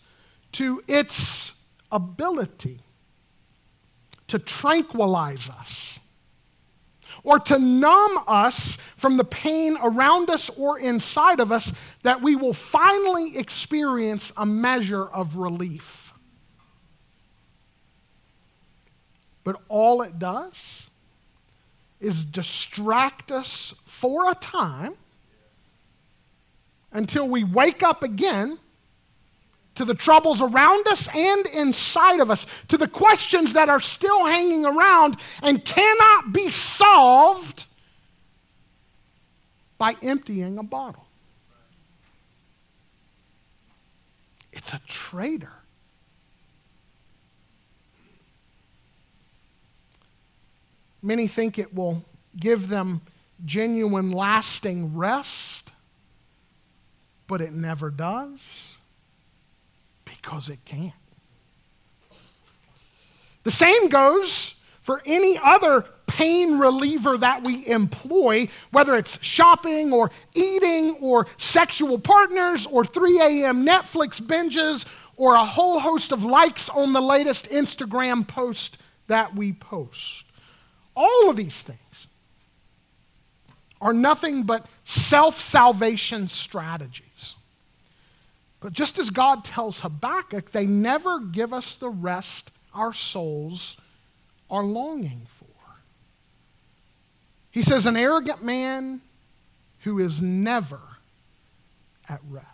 to 0.53 0.83
its 0.87 1.51
ability 1.91 2.79
to 4.27 4.39
tranquilize 4.39 5.49
us 5.49 5.99
or 7.23 7.39
to 7.39 7.59
numb 7.59 8.23
us 8.27 8.77
from 8.97 9.17
the 9.17 9.23
pain 9.23 9.77
around 9.81 10.29
us 10.29 10.49
or 10.55 10.79
inside 10.79 11.39
of 11.39 11.51
us, 11.51 11.71
that 12.03 12.21
we 12.21 12.35
will 12.35 12.53
finally 12.53 13.37
experience 13.37 14.31
a 14.37 14.45
measure 14.45 15.05
of 15.05 15.35
relief. 15.35 16.13
But 19.43 19.61
all 19.67 20.01
it 20.01 20.19
does 20.19 20.88
is 21.99 22.23
distract 22.23 23.31
us 23.31 23.73
for 23.85 24.31
a 24.31 24.35
time 24.35 24.95
until 26.91 27.27
we 27.27 27.43
wake 27.43 27.83
up 27.83 28.03
again 28.03 28.57
to 29.75 29.85
the 29.85 29.93
troubles 29.93 30.41
around 30.41 30.87
us 30.87 31.07
and 31.15 31.45
inside 31.47 32.19
of 32.19 32.29
us, 32.29 32.45
to 32.67 32.77
the 32.77 32.87
questions 32.87 33.53
that 33.53 33.69
are 33.69 33.79
still 33.79 34.25
hanging 34.25 34.65
around 34.65 35.17
and 35.41 35.63
cannot 35.63 36.33
be 36.33 36.49
solved 36.51 37.65
by 39.77 39.95
emptying 40.01 40.57
a 40.57 40.63
bottle. 40.63 41.05
It's 44.51 44.73
a 44.73 44.81
traitor. 44.87 45.58
Many 51.01 51.27
think 51.27 51.57
it 51.57 51.73
will 51.73 52.03
give 52.37 52.67
them 52.67 53.01
genuine, 53.45 54.11
lasting 54.11 54.95
rest, 54.95 55.71
but 57.27 57.41
it 57.41 57.53
never 57.53 57.89
does 57.89 58.39
because 60.03 60.49
it 60.49 60.59
can't. 60.65 60.93
The 63.43 63.51
same 63.51 63.87
goes 63.87 64.55
for 64.81 65.01
any 65.05 65.39
other 65.41 65.85
pain 66.07 66.57
reliever 66.57 67.17
that 67.17 67.43
we 67.43 67.65
employ, 67.67 68.47
whether 68.71 68.95
it's 68.95 69.17
shopping 69.21 69.93
or 69.93 70.11
eating 70.33 70.95
or 70.99 71.27
sexual 71.37 71.99
partners 71.99 72.65
or 72.65 72.83
3 72.83 73.19
a.m. 73.21 73.65
Netflix 73.65 74.19
binges 74.19 74.85
or 75.15 75.35
a 75.35 75.45
whole 75.45 75.79
host 75.79 76.11
of 76.11 76.23
likes 76.23 76.67
on 76.69 76.93
the 76.93 77.01
latest 77.01 77.45
Instagram 77.49 78.27
post 78.27 78.77
that 79.07 79.35
we 79.35 79.53
post. 79.53 80.25
All 81.01 81.29
of 81.29 81.37
these 81.37 81.55
things 81.55 81.79
are 83.79 83.93
nothing 83.93 84.43
but 84.43 84.65
self 84.83 85.39
salvation 85.39 86.27
strategies. 86.27 87.37
But 88.59 88.73
just 88.73 88.99
as 88.99 89.09
God 89.09 89.45
tells 89.45 89.79
Habakkuk, 89.79 90.51
they 90.51 90.65
never 90.65 91.21
give 91.21 91.53
us 91.53 91.75
the 91.75 91.89
rest 91.89 92.51
our 92.73 92.91
souls 92.91 93.77
are 94.49 94.65
longing 94.65 95.25
for. 95.39 95.45
He 97.51 97.63
says, 97.63 97.85
An 97.85 97.95
arrogant 97.95 98.43
man 98.43 98.99
who 99.83 99.99
is 99.99 100.21
never 100.21 100.81
at 102.09 102.19
rest. 102.29 102.45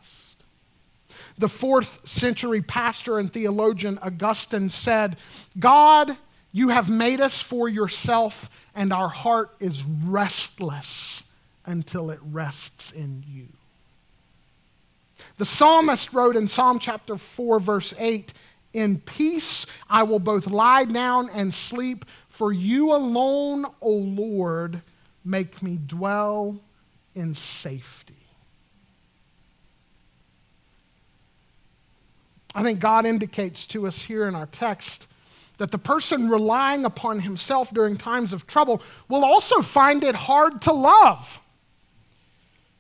The 1.40 1.50
fourth 1.50 2.08
century 2.08 2.62
pastor 2.62 3.18
and 3.18 3.34
theologian 3.34 3.98
Augustine 4.04 4.70
said, 4.70 5.18
God 5.58 6.16
you 6.56 6.70
have 6.70 6.88
made 6.88 7.20
us 7.20 7.42
for 7.42 7.68
yourself, 7.68 8.50
and 8.74 8.94
our 8.94 9.10
heart 9.10 9.54
is 9.60 9.84
restless 9.84 11.22
until 11.66 12.10
it 12.10 12.20
rests 12.32 12.92
in 12.92 13.26
you. 13.28 13.48
The 15.38 15.46
psalmist 15.46 16.14
wrote 16.14 16.38
in 16.38 16.48
Psalm 16.48 16.80
chapter 16.80 17.18
4, 17.18 17.60
verse 17.60 17.94
8 17.98 18.32
In 18.72 19.02
peace 19.02 19.66
I 19.90 20.04
will 20.04 20.20
both 20.20 20.48
lie 20.48 20.86
down 20.86 21.30
and 21.30 21.54
sleep, 21.54 22.06
for 22.30 22.54
you 22.54 22.94
alone, 22.94 23.66
O 23.82 23.92
Lord, 23.92 24.82
make 25.26 25.62
me 25.62 25.78
dwell 25.86 26.62
in 27.14 27.36
safety. 27.36 28.16
I 32.54 32.64
think 32.64 32.80
God 32.80 33.06
indicates 33.06 33.68
to 33.68 33.88
us 33.88 34.04
here 34.04 34.26
in 34.26 34.36
our 34.36 34.46
text 34.46 35.08
that 35.58 35.72
the 35.72 35.78
person 35.78 36.30
relying 36.30 36.86
upon 36.86 37.20
himself 37.20 37.74
during 37.74 37.98
times 37.98 38.34
of 38.34 38.46
trouble 38.48 38.82
will 39.08 39.24
also 39.24 39.62
find 39.62 40.04
it 40.04 40.16
hard 40.16 40.62
to 40.64 40.74
love 40.74 41.40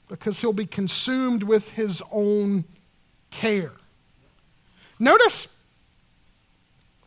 because 0.08 0.42
he'll 0.42 0.54
be 0.54 0.66
consumed 0.66 1.44
with 1.44 1.70
his 1.70 2.02
own 2.12 2.66
care. 3.32 3.72
Notice 5.00 5.48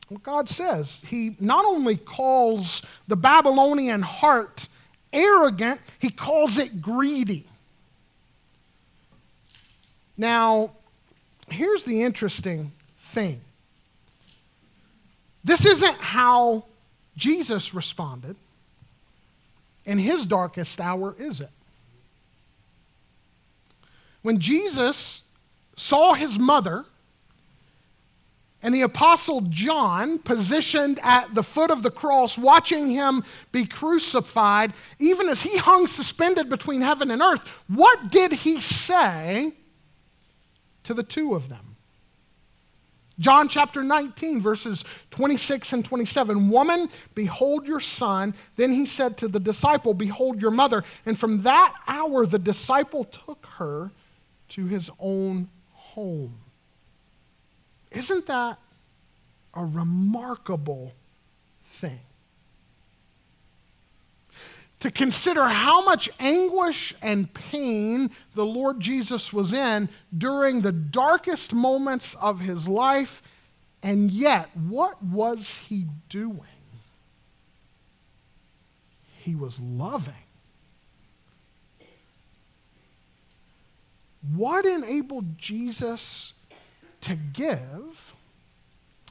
what 0.08 0.22
God 0.22 0.48
says. 0.48 1.00
He 1.06 1.36
not 1.38 1.64
only 1.64 1.96
calls 1.96 2.82
the 3.06 3.16
Babylonian 3.16 4.02
heart 4.02 4.68
arrogant, 5.12 5.80
he 5.98 6.10
calls 6.10 6.58
it 6.58 6.82
greedy. 6.82 7.46
Now, 10.16 10.72
here's 11.48 11.84
the 11.84 12.02
interesting 12.02 12.72
thing 13.12 13.40
this 15.44 15.64
isn't 15.64 15.96
how 15.98 16.64
Jesus 17.16 17.74
responded 17.74 18.36
in 19.84 19.98
his 19.98 20.26
darkest 20.26 20.80
hour, 20.80 21.14
is 21.18 21.40
it? 21.40 21.50
When 24.22 24.40
Jesus 24.40 25.22
saw 25.76 26.14
his 26.14 26.38
mother 26.38 26.84
and 28.62 28.74
the 28.74 28.82
apostle 28.82 29.42
John 29.42 30.18
positioned 30.18 30.98
at 31.02 31.34
the 31.34 31.44
foot 31.44 31.70
of 31.70 31.82
the 31.82 31.90
cross, 31.90 32.36
watching 32.36 32.90
him 32.90 33.22
be 33.52 33.64
crucified, 33.64 34.72
even 34.98 35.28
as 35.28 35.42
he 35.42 35.56
hung 35.56 35.86
suspended 35.86 36.50
between 36.50 36.82
heaven 36.82 37.10
and 37.10 37.22
earth, 37.22 37.44
what 37.68 38.10
did 38.10 38.32
he 38.32 38.60
say 38.60 39.52
to 40.84 40.92
the 40.92 41.04
two 41.04 41.34
of 41.34 41.48
them? 41.48 41.67
John 43.18 43.48
chapter 43.48 43.82
19, 43.82 44.40
verses 44.40 44.84
26 45.10 45.72
and 45.72 45.84
27. 45.84 46.50
Woman, 46.50 46.88
behold 47.14 47.66
your 47.66 47.80
son. 47.80 48.34
Then 48.56 48.72
he 48.72 48.86
said 48.86 49.18
to 49.18 49.28
the 49.28 49.40
disciple, 49.40 49.94
Behold 49.94 50.40
your 50.40 50.52
mother. 50.52 50.84
And 51.04 51.18
from 51.18 51.42
that 51.42 51.74
hour, 51.86 52.26
the 52.26 52.38
disciple 52.38 53.04
took 53.04 53.44
her 53.56 53.90
to 54.50 54.66
his 54.66 54.90
own 55.00 55.48
home. 55.72 56.38
Isn't 57.90 58.26
that 58.26 58.58
a 59.54 59.64
remarkable 59.64 60.92
thing. 61.72 62.00
To 64.80 64.90
consider 64.92 65.48
how 65.48 65.84
much 65.84 66.08
anguish 66.20 66.94
and 67.02 67.32
pain 67.34 68.10
the 68.36 68.46
Lord 68.46 68.78
Jesus 68.80 69.32
was 69.32 69.52
in 69.52 69.88
during 70.16 70.60
the 70.60 70.72
darkest 70.72 71.52
moments 71.52 72.14
of 72.20 72.38
his 72.38 72.68
life, 72.68 73.20
and 73.82 74.10
yet, 74.10 74.50
what 74.56 75.02
was 75.02 75.56
he 75.68 75.86
doing? 76.08 76.40
He 79.18 79.34
was 79.34 79.58
loving. 79.58 80.14
What 84.34 84.64
enabled 84.64 85.38
Jesus 85.38 86.34
to 87.00 87.16
give 87.16 88.14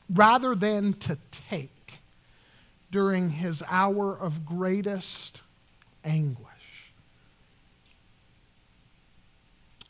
rather 0.09 0.55
than 0.55 0.93
to 0.93 1.17
take 1.49 1.99
during 2.91 3.29
his 3.29 3.61
hour 3.67 4.17
of 4.17 4.45
greatest 4.45 5.41
anguish? 6.07 6.47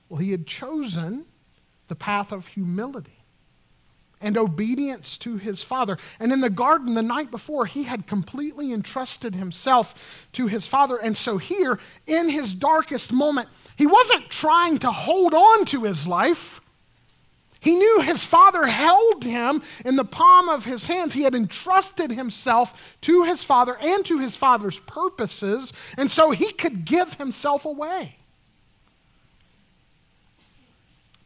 Well, 0.09 0.19
he 0.19 0.31
had 0.31 0.47
chosen 0.47 1.25
the 1.87 1.95
path 1.95 2.31
of 2.31 2.47
humility 2.47 3.17
and 4.19 4.37
obedience 4.37 5.17
to 5.19 5.37
his 5.37 5.61
father. 5.61 5.97
And 6.19 6.31
in 6.31 6.41
the 6.41 6.49
garden 6.49 6.95
the 6.95 7.03
night 7.03 7.29
before, 7.29 7.65
he 7.65 7.83
had 7.83 8.07
completely 8.07 8.73
entrusted 8.73 9.35
himself 9.35 9.93
to 10.33 10.47
his 10.47 10.65
father. 10.65 10.97
And 10.97 11.17
so 11.17 11.37
here, 11.37 11.79
in 12.07 12.29
his 12.29 12.53
darkest 12.53 13.11
moment, 13.11 13.49
he 13.75 13.85
wasn't 13.85 14.29
trying 14.29 14.79
to 14.79 14.91
hold 14.91 15.33
on 15.33 15.65
to 15.65 15.83
his 15.83 16.07
life. 16.07 16.61
He 17.67 17.75
knew 17.75 17.99
his 17.99 18.23
father 18.23 18.65
held 18.65 19.25
him 19.25 19.61
in 19.83 19.97
the 19.97 20.05
palm 20.05 20.47
of 20.47 20.63
his 20.63 20.87
hands. 20.87 21.13
He 21.13 21.23
had 21.23 21.35
entrusted 21.35 22.11
himself 22.11 22.73
to 23.01 23.25
his 23.25 23.43
father 23.43 23.75
and 23.75 24.05
to 24.05 24.19
his 24.19 24.37
father's 24.37 24.79
purposes, 24.79 25.73
and 25.97 26.09
so 26.09 26.31
he 26.31 26.53
could 26.53 26.85
give 26.85 27.15
himself 27.15 27.65
away. 27.65 28.15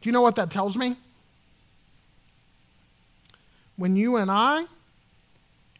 Do 0.00 0.08
you 0.08 0.12
know 0.12 0.20
what 0.20 0.34
that 0.34 0.50
tells 0.50 0.76
me? 0.76 0.96
When 3.76 3.94
you 3.94 4.16
and 4.16 4.28
I 4.28 4.64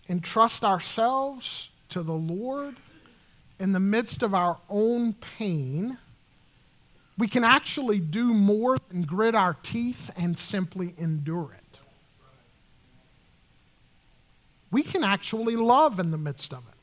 entrust 0.08 0.62
ourselves 0.62 1.70
to 1.88 2.04
the 2.04 2.12
Lord 2.12 2.76
in 3.58 3.72
the 3.72 3.80
midst 3.80 4.22
of 4.22 4.32
our 4.32 4.58
own 4.70 5.14
pain, 5.14 5.98
we 7.22 7.28
can 7.28 7.44
actually 7.44 8.00
do 8.00 8.34
more 8.34 8.76
than 8.88 9.02
grit 9.02 9.36
our 9.36 9.54
teeth 9.62 10.10
and 10.16 10.36
simply 10.36 10.92
endure 10.98 11.56
it. 11.56 11.78
We 14.72 14.82
can 14.82 15.04
actually 15.04 15.54
love 15.54 16.00
in 16.00 16.10
the 16.10 16.18
midst 16.18 16.52
of 16.52 16.64
it, 16.68 16.74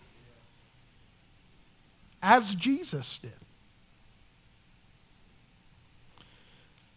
as 2.23 2.55
Jesus 2.55 3.17
did. 3.17 3.33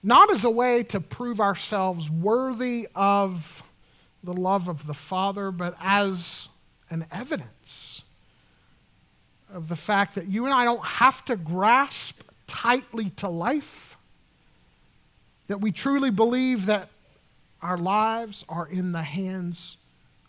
Not 0.05 0.33
as 0.33 0.45
a 0.45 0.51
way 0.51 0.85
to 0.85 1.01
prove 1.01 1.41
ourselves 1.41 2.09
worthy 2.09 2.87
of 2.95 3.65
the 4.23 4.35
love 4.35 4.69
of 4.69 4.87
the 4.87 4.95
Father, 4.95 5.51
but 5.51 5.75
as 5.81 6.49
an 6.91 7.07
evidence 7.11 8.03
of 9.53 9.67
the 9.67 9.75
fact 9.75 10.15
that 10.15 10.29
you 10.29 10.45
and 10.45 10.55
I 10.55 10.65
don't 10.65 10.85
have 10.85 11.25
to 11.25 11.35
grasp 11.35 12.21
tightly 12.53 13.11
to 13.11 13.29
life, 13.29 13.97
that 15.49 15.61
we 15.61 15.73
truly 15.73 16.11
believe 16.11 16.67
that 16.67 16.91
our 17.63 17.79
lives 17.79 18.45
are 18.49 18.67
in 18.67 18.93
the 18.93 19.03
hands 19.03 19.79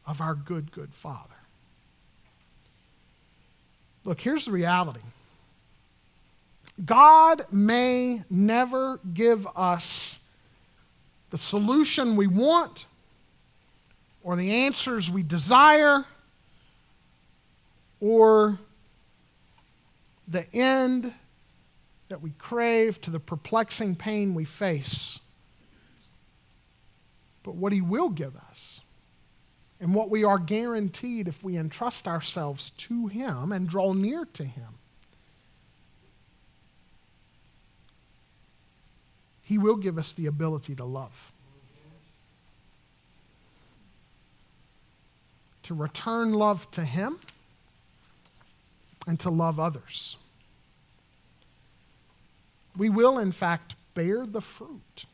of 0.08 0.22
our 0.22 0.34
good, 0.34 0.72
good 0.72 0.94
Father. 0.94 1.30
Look, 4.06 4.22
here's 4.22 4.46
the 4.46 4.52
reality 4.52 5.02
God 6.84 7.46
may 7.52 8.24
never 8.30 9.00
give 9.14 9.46
us 9.56 10.18
the 11.30 11.38
solution 11.38 12.16
we 12.16 12.28
want 12.28 12.86
or 14.24 14.36
the 14.36 14.66
answers 14.66 15.12
we 15.12 15.24
desire 15.24 16.06
or 18.00 18.58
the 20.28 20.52
end 20.54 21.14
that 22.14 22.22
we 22.22 22.30
crave 22.38 23.02
to 23.02 23.10
the 23.10 23.20
perplexing 23.20 23.96
pain 23.96 24.36
we 24.36 24.46
face. 24.46 25.20
But 27.42 27.56
what 27.56 27.74
He 27.74 27.82
will 27.82 28.10
give 28.10 28.36
us, 28.52 28.82
and 29.80 29.96
what 29.96 30.12
we 30.12 30.24
are 30.24 30.38
guaranteed 30.38 31.28
if 31.28 31.44
we 31.44 31.58
entrust 31.58 32.08
ourselves 32.08 32.70
to 32.78 33.08
Him 33.08 33.52
and 33.52 33.68
draw 33.68 33.94
near 33.94 34.26
to 34.26 34.44
Him, 34.44 34.78
He 39.42 39.58
will 39.58 39.78
give 39.78 39.98
us 39.98 40.14
the 40.14 40.28
ability 40.28 40.76
to 40.76 40.86
love. 40.86 41.32
To 45.64 45.74
return 45.74 46.32
love 46.32 46.70
to 46.74 46.86
Him 46.86 47.18
and 49.08 49.20
to 49.22 49.32
love 49.32 49.60
others 49.60 50.16
we 52.78 52.90
will, 52.90 53.20
in 53.20 53.32
fact, 53.32 53.76
bear 53.94 54.26
the 54.26 54.42
fruit 54.42 55.06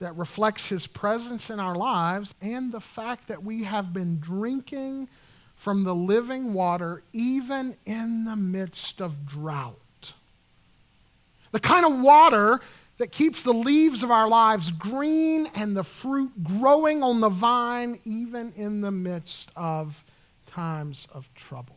that 0.00 0.16
reflects 0.16 0.68
his 0.68 0.86
presence 0.86 1.48
in 1.48 1.60
our 1.60 1.76
lives 1.76 2.34
and 2.40 2.72
the 2.72 2.80
fact 2.80 3.28
that 3.28 3.44
we 3.44 3.62
have 3.64 3.92
been 3.92 4.18
drinking 4.18 5.08
from 5.56 5.84
the 5.84 5.94
living 5.94 6.54
water 6.54 7.02
even 7.12 7.76
in 7.86 8.24
the 8.24 8.34
midst 8.34 9.00
of 9.00 9.26
drought. 9.26 9.76
The 11.52 11.60
kind 11.60 11.86
of 11.86 12.00
water 12.00 12.60
that 12.98 13.12
keeps 13.12 13.44
the 13.44 13.54
leaves 13.54 14.02
of 14.02 14.10
our 14.10 14.28
lives 14.28 14.72
green 14.72 15.48
and 15.54 15.76
the 15.76 15.84
fruit 15.84 16.32
growing 16.42 17.02
on 17.02 17.20
the 17.20 17.28
vine 17.28 18.00
even 18.04 18.52
in 18.56 18.80
the 18.80 18.90
midst 18.90 19.50
of 19.54 20.02
times 20.46 21.06
of 21.12 21.32
trouble. 21.34 21.76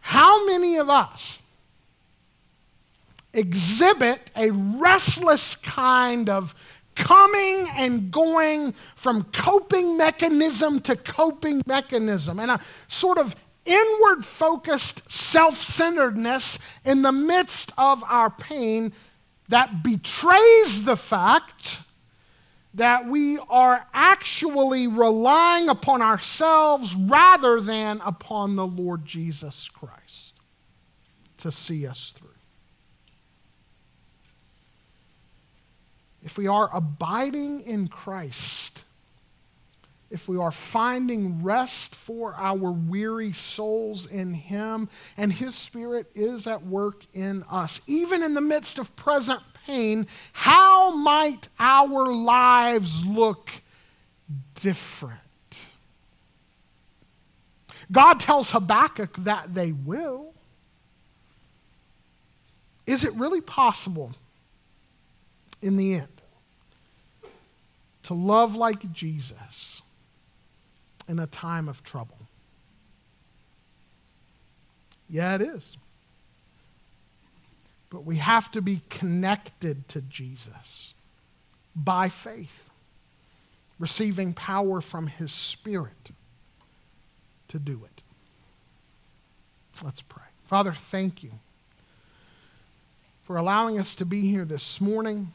How 0.00 0.44
many 0.46 0.76
of 0.76 0.88
us 0.88 1.38
exhibit 3.32 4.30
a 4.36 4.50
restless 4.50 5.56
kind 5.56 6.28
of 6.28 6.54
coming 6.94 7.68
and 7.76 8.10
going 8.10 8.74
from 8.96 9.24
coping 9.32 9.96
mechanism 9.96 10.80
to 10.80 10.96
coping 10.96 11.62
mechanism 11.66 12.40
and 12.40 12.50
a 12.50 12.60
sort 12.88 13.18
of 13.18 13.36
inward 13.64 14.24
focused 14.24 15.02
self 15.10 15.62
centeredness 15.62 16.58
in 16.84 17.02
the 17.02 17.12
midst 17.12 17.70
of 17.78 18.02
our 18.04 18.30
pain 18.30 18.92
that 19.48 19.82
betrays 19.82 20.84
the 20.84 20.96
fact 20.96 21.80
that 22.74 23.08
we 23.08 23.38
are 23.48 23.86
actually 23.94 24.86
relying 24.86 25.68
upon 25.68 26.02
ourselves 26.02 26.94
rather 26.94 27.60
than 27.60 28.00
upon 28.04 28.56
the 28.56 28.66
Lord 28.66 29.04
Jesus 29.04 29.68
Christ 29.68 30.34
to 31.38 31.50
see 31.50 31.86
us 31.86 32.12
through. 32.16 32.37
If 36.28 36.36
we 36.36 36.46
are 36.46 36.68
abiding 36.76 37.62
in 37.62 37.88
Christ, 37.88 38.82
if 40.10 40.28
we 40.28 40.36
are 40.36 40.50
finding 40.52 41.42
rest 41.42 41.94
for 41.94 42.34
our 42.34 42.70
weary 42.70 43.32
souls 43.32 44.04
in 44.04 44.34
Him, 44.34 44.90
and 45.16 45.32
His 45.32 45.54
Spirit 45.54 46.10
is 46.14 46.46
at 46.46 46.66
work 46.66 47.06
in 47.14 47.44
us, 47.44 47.80
even 47.86 48.22
in 48.22 48.34
the 48.34 48.42
midst 48.42 48.78
of 48.78 48.94
present 48.94 49.40
pain, 49.64 50.06
how 50.34 50.94
might 50.94 51.48
our 51.58 52.12
lives 52.12 53.02
look 53.06 53.50
different? 54.56 55.18
God 57.90 58.20
tells 58.20 58.50
Habakkuk 58.50 59.16
that 59.24 59.54
they 59.54 59.72
will. 59.72 60.34
Is 62.86 63.02
it 63.02 63.14
really 63.14 63.40
possible 63.40 64.12
in 65.62 65.78
the 65.78 65.94
end 65.94 66.17
to 68.08 68.14
love 68.14 68.54
like 68.54 68.90
Jesus 68.90 69.82
in 71.08 71.18
a 71.18 71.26
time 71.26 71.68
of 71.68 71.84
trouble? 71.84 72.16
Yeah, 75.10 75.34
it 75.34 75.42
is. 75.42 75.76
But 77.90 78.06
we 78.06 78.16
have 78.16 78.50
to 78.52 78.62
be 78.62 78.80
connected 78.88 79.86
to 79.90 80.00
Jesus 80.00 80.94
by 81.76 82.08
faith, 82.08 82.70
receiving 83.78 84.32
power 84.32 84.80
from 84.80 85.08
his 85.08 85.30
Spirit 85.30 86.10
to 87.48 87.58
do 87.58 87.82
it. 87.84 88.02
Let's 89.84 90.00
pray. 90.00 90.24
Father, 90.46 90.72
thank 90.72 91.22
you 91.22 91.32
for 93.24 93.36
allowing 93.36 93.78
us 93.78 93.94
to 93.96 94.06
be 94.06 94.22
here 94.22 94.46
this 94.46 94.80
morning 94.80 95.34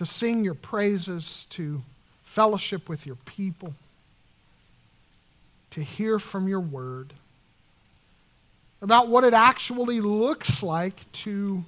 to 0.00 0.06
sing 0.06 0.42
your 0.42 0.54
praises, 0.54 1.46
to 1.50 1.82
fellowship 2.24 2.88
with 2.88 3.04
your 3.04 3.16
people, 3.26 3.74
to 5.72 5.82
hear 5.82 6.18
from 6.18 6.48
your 6.48 6.60
word 6.60 7.12
about 8.80 9.08
what 9.08 9.24
it 9.24 9.34
actually 9.34 10.00
looks 10.00 10.62
like 10.62 10.94
to 11.12 11.62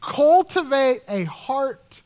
cultivate 0.00 1.02
a 1.08 1.24
heart 1.24 2.00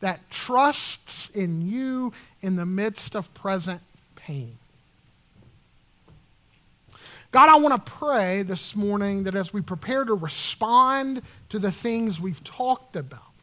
that 0.00 0.20
trusts 0.30 1.30
in 1.30 1.62
you 1.62 2.12
in 2.42 2.56
the 2.56 2.66
midst 2.66 3.16
of 3.16 3.32
present 3.32 3.80
pain. 4.16 4.58
God, 7.32 7.48
I 7.48 7.56
want 7.56 7.86
to 7.86 7.90
pray 7.90 8.42
this 8.42 8.76
morning 8.76 9.24
that 9.24 9.34
as 9.34 9.50
we 9.50 9.62
prepare 9.62 10.04
to 10.04 10.12
respond 10.12 11.22
to 11.48 11.58
the 11.58 11.72
things 11.72 12.20
we've 12.20 12.44
talked 12.44 12.96
about, 12.96 13.33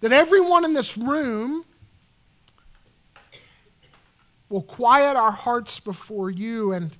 that 0.00 0.12
everyone 0.12 0.64
in 0.64 0.74
this 0.74 0.96
room 0.96 1.64
will 4.48 4.62
quiet 4.62 5.16
our 5.16 5.32
hearts 5.32 5.80
before 5.80 6.30
you 6.30 6.72
and 6.72 6.96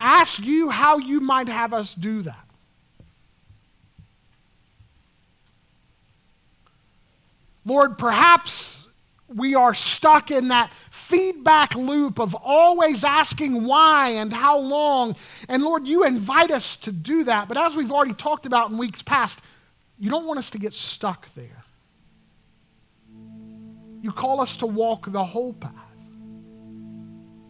ask 0.00 0.40
you 0.40 0.70
how 0.70 0.98
you 0.98 1.20
might 1.20 1.48
have 1.48 1.72
us 1.72 1.94
do 1.94 2.22
that. 2.22 2.46
Lord, 7.64 7.98
perhaps 7.98 8.86
we 9.28 9.54
are 9.54 9.74
stuck 9.74 10.30
in 10.30 10.48
that 10.48 10.72
feedback 10.90 11.74
loop 11.74 12.18
of 12.18 12.34
always 12.34 13.04
asking 13.04 13.64
why 13.64 14.10
and 14.10 14.32
how 14.32 14.58
long. 14.58 15.16
And 15.48 15.62
Lord, 15.62 15.86
you 15.86 16.04
invite 16.04 16.50
us 16.50 16.76
to 16.78 16.92
do 16.92 17.24
that. 17.24 17.48
But 17.48 17.56
as 17.56 17.76
we've 17.76 17.92
already 17.92 18.14
talked 18.14 18.46
about 18.46 18.70
in 18.70 18.78
weeks 18.78 19.02
past, 19.02 19.38
you 19.98 20.10
don't 20.10 20.26
want 20.26 20.38
us 20.38 20.50
to 20.50 20.58
get 20.58 20.72
stuck 20.72 21.32
there. 21.34 21.59
You 24.02 24.12
call 24.12 24.40
us 24.40 24.56
to 24.58 24.66
walk 24.66 25.10
the 25.12 25.24
whole 25.24 25.52
path 25.52 25.74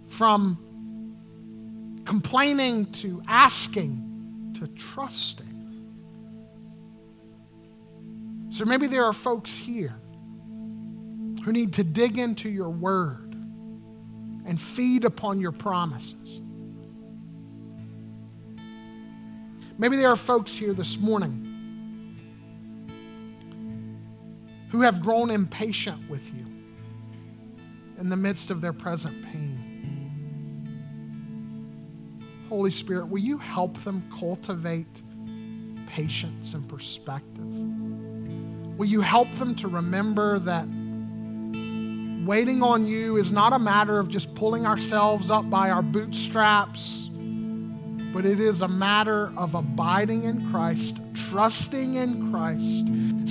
from 0.08 2.02
complaining 2.04 2.86
to 2.92 3.22
asking 3.28 4.54
to 4.58 4.66
trusting. 4.66 5.46
So 8.50 8.64
maybe 8.64 8.88
there 8.88 9.04
are 9.04 9.12
folks 9.12 9.52
here 9.52 9.94
who 11.44 11.52
need 11.52 11.72
to 11.74 11.84
dig 11.84 12.18
into 12.18 12.48
your 12.48 12.68
word 12.68 13.34
and 14.44 14.60
feed 14.60 15.04
upon 15.04 15.40
your 15.40 15.52
promises. 15.52 16.40
Maybe 19.78 19.96
there 19.96 20.10
are 20.10 20.16
folks 20.16 20.52
here 20.52 20.74
this 20.74 20.98
morning 20.98 21.49
who 24.70 24.80
have 24.82 25.02
grown 25.02 25.30
impatient 25.30 26.08
with 26.08 26.24
you 26.34 26.46
in 27.98 28.08
the 28.08 28.16
midst 28.16 28.50
of 28.50 28.60
their 28.60 28.72
present 28.72 29.24
pain. 29.26 29.56
Holy 32.48 32.70
Spirit, 32.70 33.06
will 33.06 33.20
you 33.20 33.38
help 33.38 33.82
them 33.84 34.02
cultivate 34.18 35.02
patience 35.86 36.54
and 36.54 36.68
perspective? 36.68 37.44
Will 38.78 38.86
you 38.86 39.00
help 39.00 39.28
them 39.38 39.54
to 39.56 39.68
remember 39.68 40.38
that 40.40 40.66
waiting 42.26 42.62
on 42.62 42.86
you 42.86 43.16
is 43.16 43.32
not 43.32 43.52
a 43.52 43.58
matter 43.58 43.98
of 43.98 44.08
just 44.08 44.34
pulling 44.34 44.66
ourselves 44.66 45.30
up 45.30 45.50
by 45.50 45.70
our 45.70 45.82
bootstraps, 45.82 47.09
but 48.12 48.24
it 48.26 48.40
is 48.40 48.62
a 48.62 48.68
matter 48.68 49.32
of 49.36 49.54
abiding 49.54 50.24
in 50.24 50.50
Christ, 50.50 50.96
trusting 51.14 51.94
in 51.94 52.30
Christ, 52.30 52.86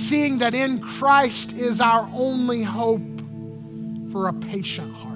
seeing 0.08 0.38
that 0.38 0.54
in 0.54 0.80
Christ 0.80 1.52
is 1.52 1.80
our 1.80 2.08
only 2.14 2.62
hope 2.62 3.02
for 4.10 4.28
a 4.28 4.32
patient 4.32 4.94
heart. 4.94 5.10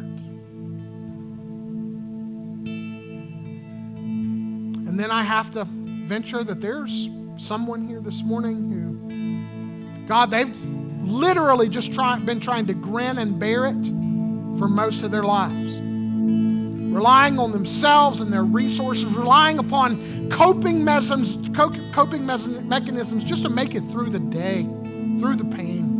And 4.86 5.00
then 5.00 5.10
I 5.10 5.22
have 5.24 5.50
to 5.52 5.64
venture 5.64 6.44
that 6.44 6.60
there's 6.60 7.08
someone 7.36 7.88
here 7.88 8.00
this 8.00 8.22
morning 8.22 8.70
who, 8.70 10.06
God, 10.06 10.30
they've 10.30 10.54
literally 11.02 11.68
just 11.68 11.92
try, 11.92 12.18
been 12.18 12.40
trying 12.40 12.66
to 12.66 12.74
grin 12.74 13.18
and 13.18 13.38
bear 13.38 13.66
it 13.66 13.82
for 14.58 14.68
most 14.68 15.02
of 15.02 15.10
their 15.10 15.24
lives. 15.24 15.73
Relying 16.94 17.38
on 17.40 17.50
themselves 17.50 18.20
and 18.20 18.32
their 18.32 18.44
resources, 18.44 19.06
relying 19.06 19.58
upon 19.58 20.30
coping 20.30 20.84
mechanisms, 20.84 21.36
coping 21.56 22.24
mechanisms 22.24 23.24
just 23.24 23.42
to 23.42 23.48
make 23.48 23.74
it 23.74 23.82
through 23.90 24.10
the 24.10 24.20
day, 24.20 24.62
through 25.18 25.34
the 25.36 25.44
pain. 25.44 25.90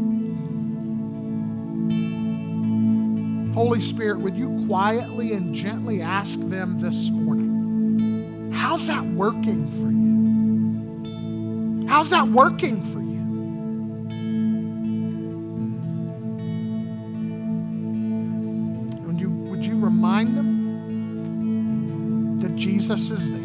Holy 3.54 3.80
Spirit, 3.80 4.20
would 4.20 4.36
you 4.36 4.64
quietly 4.68 5.32
and 5.32 5.52
gently 5.54 6.00
ask 6.00 6.38
them 6.38 6.78
this 6.78 7.10
morning? 7.10 8.52
How's 8.52 8.86
that 8.86 9.04
working 9.04 9.68
for 9.70 9.90
you? 9.90 11.88
How's 11.88 12.10
that 12.10 12.28
working 12.28 12.82
for 12.92 13.00
you? 13.00 13.03
Jesus 22.84 23.10
is 23.12 23.30
there, 23.30 23.40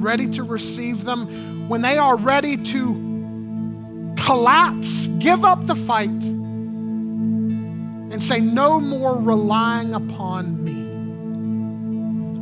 ready 0.00 0.26
to 0.28 0.42
receive 0.42 1.04
them 1.04 1.68
when 1.68 1.82
they 1.82 1.98
are 1.98 2.16
ready 2.16 2.56
to 2.56 4.14
collapse, 4.24 5.06
give 5.18 5.44
up 5.44 5.66
the 5.66 5.74
fight, 5.74 6.08
and 6.08 8.22
say, 8.22 8.40
No 8.40 8.80
more 8.80 9.18
relying 9.18 9.92
upon 9.92 10.64
me. 10.64 10.80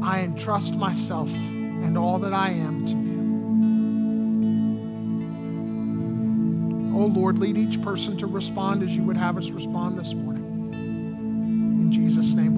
I 0.07 0.21
entrust 0.21 0.75
myself 0.75 1.29
and 1.29 1.99
all 1.99 2.21
that 2.21 2.33
I 2.33 2.51
am 2.51 2.87
to 2.87 2.93
you. 6.93 7.03
Oh 7.03 7.07
Lord, 7.07 7.41
lead 7.41 7.59
each 7.59 7.83
person 7.83 8.17
to 8.19 8.29
respond 8.29 8.85
as 8.85 8.91
you 8.91 9.03
would 9.03 9.17
have 9.17 9.37
us 9.37 9.51
respond 9.51 9.99
this 9.99 10.15
morning. 10.15 10.45
In 10.73 11.91
Jesus' 11.91 12.33
name. 12.33 12.58